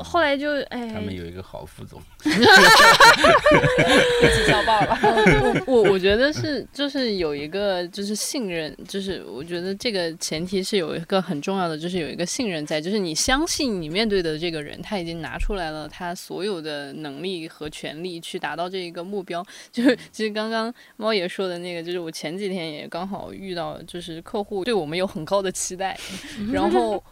[0.00, 2.44] 后来就哎，他们有一个好副总，一起
[4.46, 4.96] 笑爆了。
[5.66, 19.44] 我我觉得是，就是有一个就是信任，就是我觉得这个前提是有一个很重要的，就是有一个信任在，就是你相信你面对的这个人，他已经拿出来了他所有的能力和权利去达到这一个目标。
[19.72, 25.98] 就是其实刚刚猫爷说的那个，就是我前几天也刚好遇到，就是客户对我们有很高的期待，
[26.52, 27.02] 然后。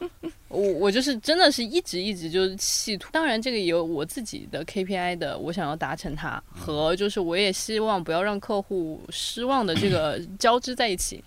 [0.50, 11.22] 我我就是真的是一直一直就是企图，当然这个也有我自己的 KPI 的，我想要达成它和就是我也希望不要让客户失望的这个交织在一起。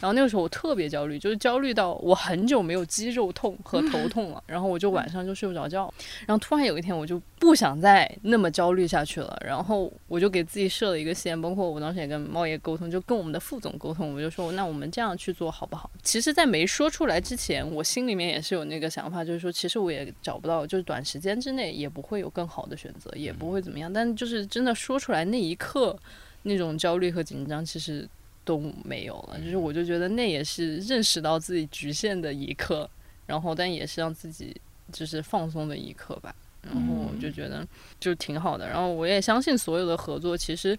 [0.00, 5.92] 然后那个时候我特别焦虑，就是焦虑到我很久没有肌肉痛和头痛了，然后我就晚上就睡不着觉。
[6.26, 15.90] 然后突然有一天我就不想再那么焦虑下去了，然后我就给自己设了一个线，包括我当时也跟猫爷沟通，就跟我们的副总沟通，我就说那我们这样去做好不好？
[16.02, 23.92] 其实，在没说出来之前，我心里面也是有那个想法，就是说其实我也找不到，就是短时间之内也不会有更好的选择，也不会怎么样。
[23.92, 25.98] 但就是真的说出来那一刻，
[26.42, 28.08] 那种焦虑和紧张，其实。
[28.48, 32.88] 都没有了，就是我就觉得那也是认识到自己局限的一刻，
[33.26, 34.58] 然后但也是让自己
[34.90, 37.68] 就是放松的一刻吧，然后我就觉得
[38.00, 40.74] 就挺好的，然后我也相信所有的合作，其实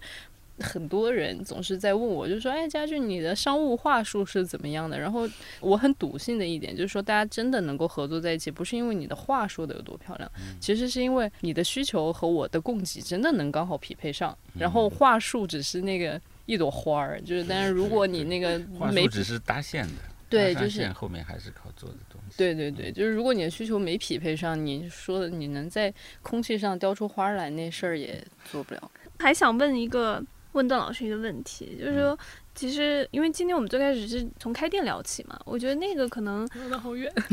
[0.58, 4.98] 很多人总是在问我，就说哎，家俊你的商务话术是怎么样的？
[4.98, 5.28] 然后
[5.60, 16.20] 我很笃信的一点就是说，大家真的能够合作在一起，不是因为你的话说的有多漂亮，其实是因为你的需求和我的供给真的能刚好匹配上，然后话术只是那个。
[16.50, 18.58] 一朵花儿，就是，但是如果你那个
[18.92, 22.36] 没只是搭线的，对，就是后面还是靠做的东西。
[22.36, 25.92] 对对对，就是如果你的需求没匹配上，你说的你能在
[26.22, 28.20] 空气上雕出花来，那事儿也
[28.50, 28.90] 做不了。
[29.18, 30.20] 还想问一个，
[30.52, 32.18] 问段老师一个问题，就是说。
[32.60, 37.10] 其实，因为今天我们最开始是从开店聊起嘛，我觉得那个可能聊得好远。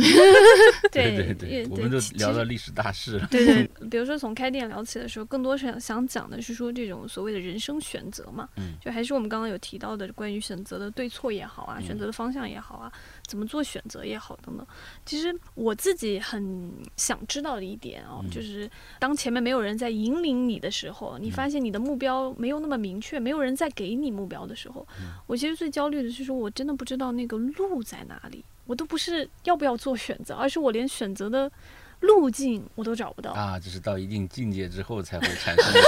[0.89, 3.27] 对对对，我们就聊到历史大事了。
[3.29, 8.47] 对对， 比如说从开店聊起的时候，更多是想讲的是说这种所谓的人生选择嘛，
[8.79, 12.89] 就还是我们刚刚有提到的关于选择的对错也好啊，选择的方向也好啊。
[13.27, 14.65] 怎么做选择也好，等等。
[15.05, 18.67] 其实我自己很想知道的一点哦，就是
[18.97, 24.87] 当前面没有人在引领你的时候，你发现你的目标没有那么明确，没有人在给你目标的时候，
[25.27, 28.43] 我其实最焦虑的是说，我真的不知道那个路在哪里。
[28.65, 31.51] 我都不是要不要做选择，而是我连选择的。
[31.99, 33.59] 路径我都找不到啊！
[33.59, 35.81] 就是到一定境界之后才会产生的。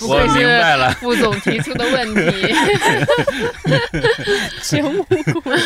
[0.06, 2.52] 我明白了，副总提出的问题，
[4.62, 5.60] 前无古人。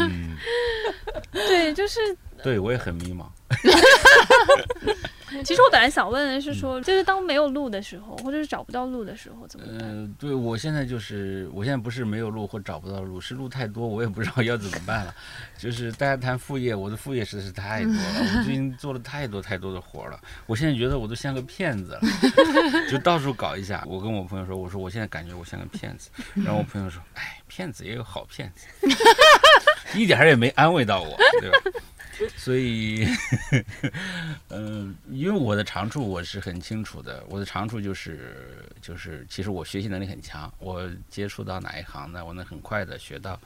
[0.00, 0.36] 嗯，
[1.32, 2.00] 对，就是。
[2.42, 3.26] 对我也很迷茫。
[5.44, 9.76] 其实我本来想问的是说，就是当没有路的时候，或者是找不到路的时候，怎么办？
[9.82, 15.14] 嗯，对我现在就是，我现在不是没有路或找不到路，是路太多，我也不知道要怎么办了。
[15.56, 20.20] 就是大家谈副业，我的副业实在是太多了，我最近 做了太多太多的活了。
[20.46, 22.00] 我现在觉得我都像个骗子了，
[22.90, 23.84] 就到处搞一下。
[23.86, 26.10] 我跟我朋友说，我说我现在感觉我像个骗子。
[26.34, 28.66] 然后我朋友说，哎，骗子也有好骗子，
[29.98, 31.58] 一点也没安慰到我，对吧？
[32.36, 33.06] 所以，
[34.50, 43.38] 嗯，因为我的长处我是很清楚的，我的长处就是就是，其实我学习能力很强，我接触到哪一行呢，我能很快的学到。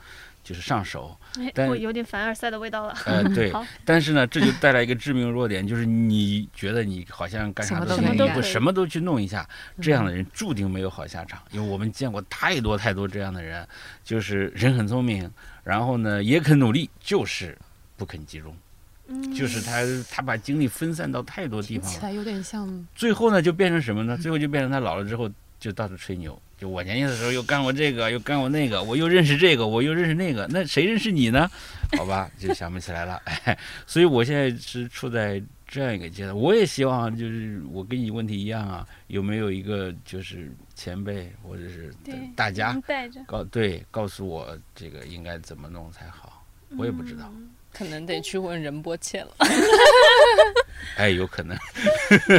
[0.43, 1.17] 就是上手，
[1.53, 2.93] 但我有点凡尔赛的味道了。
[3.05, 3.49] 呃，对，
[3.85, 9.47] 但是呢，这就带来一个致命弱点，就是你觉得你好像干啥都行，不什么都去弄一下，
[9.81, 11.41] 这样的人注定没有好下场。
[11.51, 13.65] 因为我们见过太多太多这样的人，
[14.03, 15.31] 就是人很聪明，
[15.63, 17.57] 然后呢也肯努力，就是
[17.95, 18.53] 不肯集中，
[19.33, 21.99] 就是他他把精力分散到太多地方了。
[21.99, 24.17] 起来有点像，最后呢就变成什么呢？
[24.17, 26.39] 最后就变成他老了之后就到处吹牛。
[26.57, 31.49] 就我年轻的时候又干过这个，又干过那个，我又认识这个，我又认识那个，那谁认识你呢？
[31.97, 33.21] 好吧，就想不起来了。
[33.25, 36.33] 哎， 所以我现在是处在这样一个阶段。
[36.37, 41.93] 我也希望，就是我跟你问题一样啊，有没有一个就是前辈或者是
[42.35, 42.79] 大家
[43.27, 46.45] 告对告诉我这个应该怎么弄才好？
[46.77, 47.29] 我也不知道，
[47.73, 49.29] 可能得去问任波切了。
[50.97, 51.57] 哎，有可能，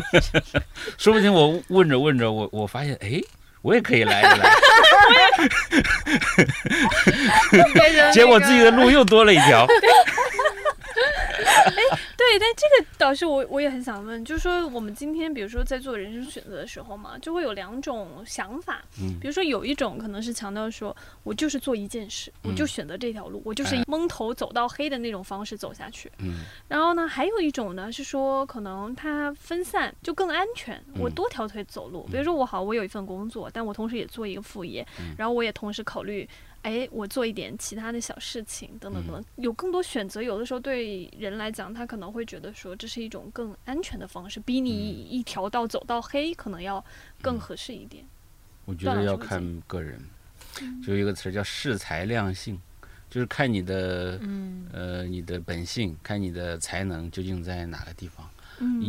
[0.97, 3.21] 说不定我问着问着，我我发现哎。
[3.63, 4.53] 我也可以来一来，
[8.13, 9.67] 结果自己的路又多了一条。
[12.35, 34.85] 对，但这个导师我我也很想问，就是说我们今天比如说在做人生选择的时候嘛，就会有两种想法，嗯，比如说有一种可能是强调说我就是做一件事，我就选择这条路，我就是蒙头走到黑的那种方式走下去，嗯，然后呢，还有一种呢是说可能它分散就更安全，我多条腿走路，比如说我好，我有一份工作，但我同时也做一个副业，
[35.17, 36.29] 然后我也同时考虑。
[36.65, 40.23] 哎，我做一点其他的小事情，等等等等，有更多选择。
[40.23, 46.83] 有的时候对人来讲，他可能会觉得说这是一种更安全的方式，比你一条道走到黑可能要
[47.21, 48.03] 更合适一点。
[48.65, 50.03] 我觉得要看个人，
[50.83, 52.59] 就一个词叫适才量性，
[53.11, 54.19] 就是看你的，
[54.73, 58.27] 呃，你的本性，看你的才能究竟在哪个地方。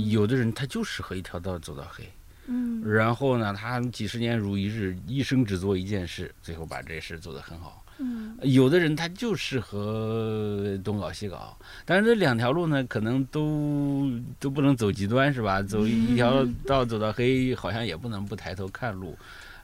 [0.09, 2.09] 有的人他就适合一条道走到黑。
[2.47, 7.83] 嗯，然后呢，他几十年如一日，一生只做一件事，最后把这事做得很好。
[7.97, 15.61] 嗯，有的人他就适合东搞西搞，但是这两条路呢，可能都都不能走极端，是吧？
[15.61, 19.17] 走一条道走到黑，好像也不能不抬头看路。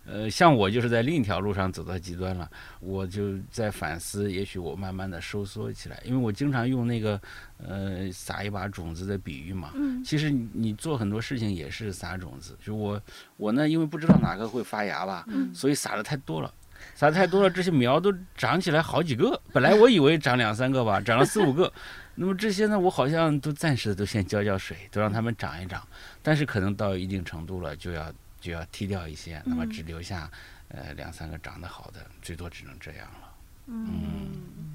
[0.04, 7.22] 呃，像我就是在另一条路上走到极端了，我就在反思，也许我慢慢的收缩起来，因为我经常用那个
[7.68, 9.72] 呃撒一把种子的比喻嘛。
[9.76, 10.04] 嗯。
[10.04, 13.02] 其实你做很多事情也是撒种子，就我
[13.38, 16.54] 我呢，因为不知道哪个会发芽吧，所以撒的太多了，
[16.96, 19.40] 撒的太多了，这些苗都长起来好几个。
[19.52, 21.72] 本来我以为长两三个吧， 长了四五个，
[22.16, 25.88] 那么这些呢，我好像都暂时的都先浇浇水，都让它们长一长，
[26.22, 28.12] 但是可能到一定程度了就要。
[28.42, 30.28] 就要踢掉一些，那么只留下
[30.70, 33.36] 呃两三个长得好的，最多只能这样了。
[33.68, 34.32] 嗯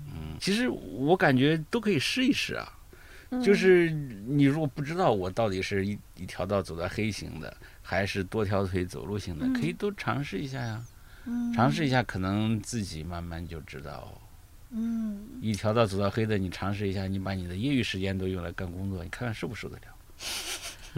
[0.06, 2.72] 嗯，其实我感觉都可以试一试啊。
[3.42, 10.84] 就是你如果不知道我到底是一一条道走到黑型的，还是多条腿走路型的，可以都尝试一下呀。
[11.54, 14.20] 尝试一下，可能自己慢慢就知道。
[14.70, 19.82] 嗯，一条道走到黑的，你尝试一下，你把你的业余时间都用来干工作，你看看受不受得了。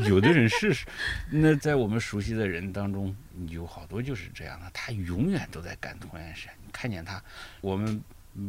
[0.06, 0.72] 有的人是，
[1.32, 3.16] 那在我们熟悉的人当中，
[3.48, 6.48] 有好多就是这样的，他永远都在干同样事。
[6.64, 7.22] 你看见他，
[7.60, 8.00] 我们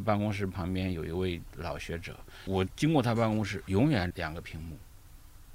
[0.06, 4.78] 办公室旁边有一位老学者，我经过他办公室，永远两个屏幕，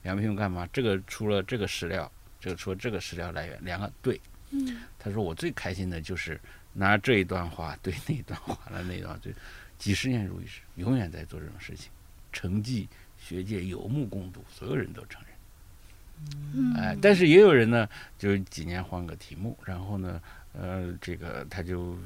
[0.02, 0.68] 两个屏幕干嘛？
[0.72, 2.10] 这个出了这个史料，
[2.40, 4.20] 这个除了这个史料来源，两个对。
[4.50, 4.82] 嗯。
[4.98, 6.40] 他说我最开心的就是
[6.72, 9.34] 拿这一段话对那一段话的那段对，
[9.78, 11.90] 几十年如一日，永远在做这种事情，
[12.32, 16.76] 成绩学界有目共睹，所有人都承认。
[16.76, 20.22] 哎，但是也有人呢，就几年换个题目，然后呢，
[20.52, 21.98] 呃，这个他就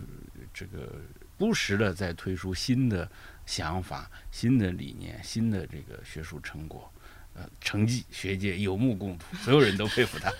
[0.52, 0.92] 这个
[1.39, 3.09] 不时的在推出新的
[3.47, 6.93] 想法、新的理念、新的这个学术成果，
[7.34, 10.30] 呃，成绩学界有目共睹，所有人都佩服他。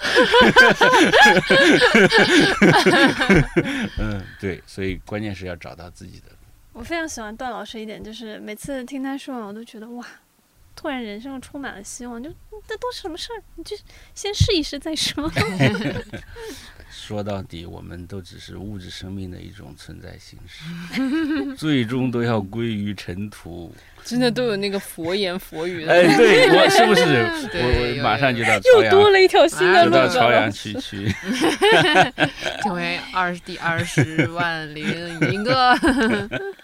[3.99, 6.27] 嗯，对，所以关键是要找到自己的。
[6.73, 10.05] 我非常喜欢段老师一点，就是每次听他说完，我都觉得哇。
[10.77, 12.31] 突然，人生充满了希望，就
[12.65, 13.43] 这都是什么事儿？
[13.57, 13.77] 你就
[14.15, 15.29] 先试一试再说。
[16.91, 20.65] 说到底，我们都只是物质生命的一种存在形式，
[21.57, 23.75] 最终都要归于尘土。
[24.05, 25.93] 真的都有那个佛言佛语的。
[25.93, 27.03] 哎，对 我是不是？
[27.55, 31.07] 我我马上就到又多了一条新的路到朝阳区去，
[32.63, 34.87] 成为二第二十万零
[35.33, 35.77] 一个。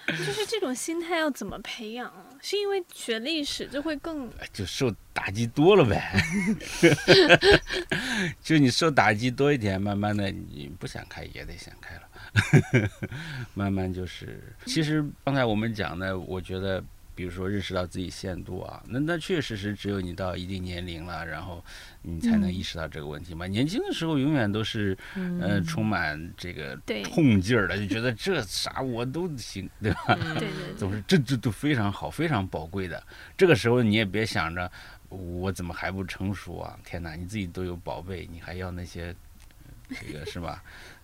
[0.07, 2.13] 就是这种心态要怎么培养？
[2.41, 6.13] 是因为学历史就会更就受打击多了呗。
[8.43, 12.03] 就你受打击多一点，慢慢的你不想开也得想开了。
[13.55, 21.65] 慢慢就是，其实刚才我们讲的，我觉得比如说认识到自己限度啊，那那确实是只有你到一定年龄了，然后
[22.03, 23.47] 你才能意识到这个问题嘛。
[23.47, 24.97] 年轻的时候永远都是，
[25.41, 30.15] 呃，充满这个冲劲儿的，就觉得这啥我都行，对吧？
[30.35, 33.03] 对对，总是这这都非常好，非常宝贵的。
[33.37, 34.71] 这个时候你也别想着
[35.09, 36.79] 我怎么还不成熟啊？
[36.85, 39.15] 天哪，你自己都有宝贝，你还要那些
[39.91, 40.63] 这个是吧？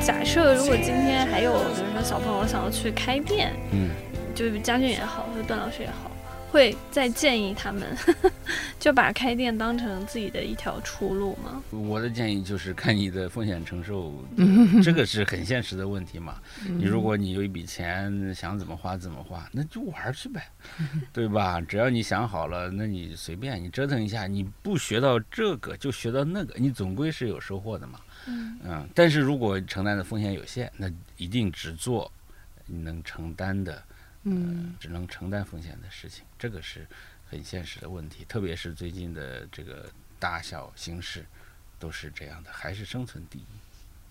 [0.00, 3.90] 假设如果今天还有，比如说小朋友想要去开店，嗯，
[4.34, 6.10] 就是嘉俊也好，或者段老师也好。
[6.54, 7.82] 会再建议他们
[8.78, 11.60] 就把开店当成自己的一条出路吗？
[11.72, 14.14] 我的建议就是看你的风险承受，
[14.80, 16.40] 这个是很现实的问题嘛。
[16.78, 20.46] 你如果你有一笔钱，想怎么花怎么花，那就玩去呗，
[21.12, 21.60] 对吧？
[21.60, 27.98] 只要你想好了，那你随便你折腾一下，你不学到这个就学到那个，你总归是有收获的嘛。
[28.28, 32.12] 嗯，但是如果承担的风险有限，那一定只做
[32.64, 33.82] 你能承担的。
[34.24, 36.86] 嗯，只能承担风险的事情，这个是
[37.30, 38.24] 很现实的问题。
[38.26, 41.24] 特别是最近的这个大小形势
[41.78, 43.44] 都是这样的，还是生存第一。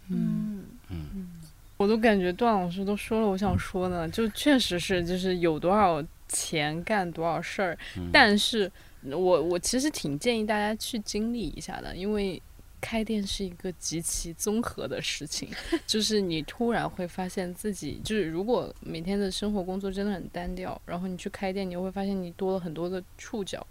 [0.09, 1.29] 嗯嗯，
[1.77, 7.77] 我都感觉段老师都说了我想说的，就确实是，就是有多少钱干多少事儿。
[8.11, 8.71] 但是
[9.03, 12.41] 我我其实挺建议大家去经历一下的，因为。
[12.83, 15.49] 开店是一个极其综合的事情，
[15.87, 23.65] 就是你突然会发现自己，就是如果每天的生活工作真的很单调，然后你去开店，你会发现你多了很多的触角，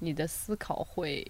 [0.00, 1.26] 你的思考会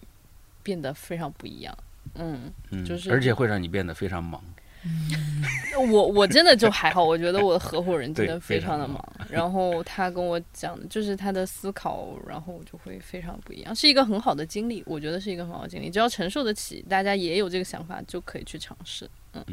[0.65, 1.77] 变得非常不一样。
[2.17, 2.53] 嗯，
[2.85, 4.43] 就是而且会让你变得非常忙。
[5.91, 19.45] 我我真的就还好，我觉得我的合伙人真的非常的忙，然后他跟我讲的，就是他的思考，然后就会非常不一样，是一个很好的经历，我觉得是一个很好的经历，只要承受得起，大家也有这个想法就可以去尝试，嗯，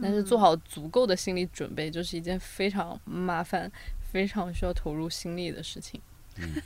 [0.00, 3.70] 但是做好足够的心理准备，就是一件非常麻烦、
[4.12, 6.00] 非常需要投入心力的事情。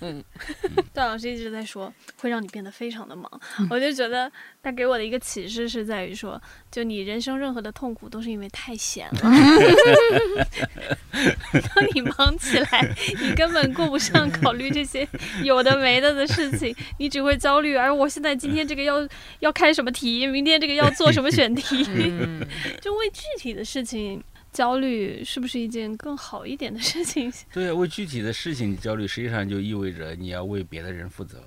[0.00, 0.22] 嗯，
[0.94, 3.30] 段老师一直在说会让你变得非常的忙，
[3.70, 4.30] 我就觉得
[4.62, 6.40] 他给我的一个启示是在于说，
[6.70, 9.20] 就你人生任何的痛苦都是因为太闲了。
[11.52, 15.06] 当你忙起来，你根本顾不上考虑这些
[15.42, 17.74] 有的没的的事情，你只会焦虑。
[17.76, 19.06] 而我现在今天这个要
[19.40, 21.84] 要开什么题，明天这个要做什么选题，
[22.80, 24.22] 就为具体的事情。
[24.52, 27.32] 焦虑是不是一件更好一点的事情？
[27.52, 31.42] 对，为具体的事情焦虑，实际上就意味着你要为别的人负责，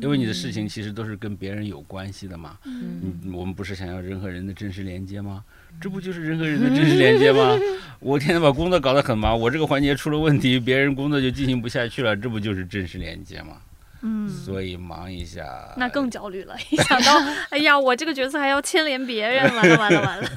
[0.00, 2.58] 因为你的事情其实都是跟别人有关系的嘛。
[2.64, 5.44] 嗯，我们不是想要人和人的真实连接吗？
[5.80, 7.58] 这不就是人和人的真实连接吗？
[7.98, 13.56] 我天天把工作搞得很忙，我这个环节出了问题，别人工作就进行不下去了，这不就是真实连接吗？
[14.04, 14.28] 嗯。
[14.28, 15.44] 所以忙一下。
[15.76, 17.12] 那更焦虑了一想到
[17.50, 20.28] 哎呀我这个角色还要牵连别人完了 完了完了。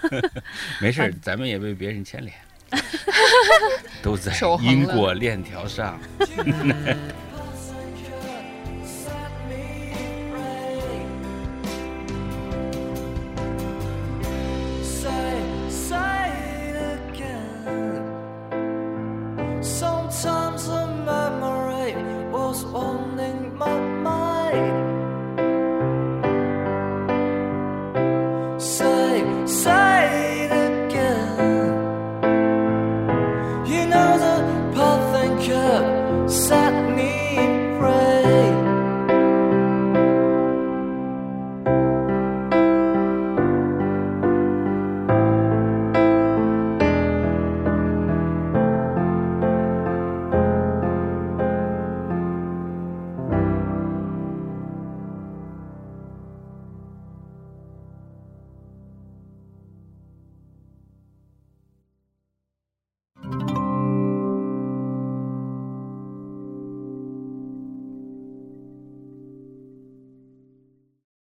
[0.82, 2.34] 没事咱们也被别人牵连。
[4.02, 6.00] 都在因果链条上。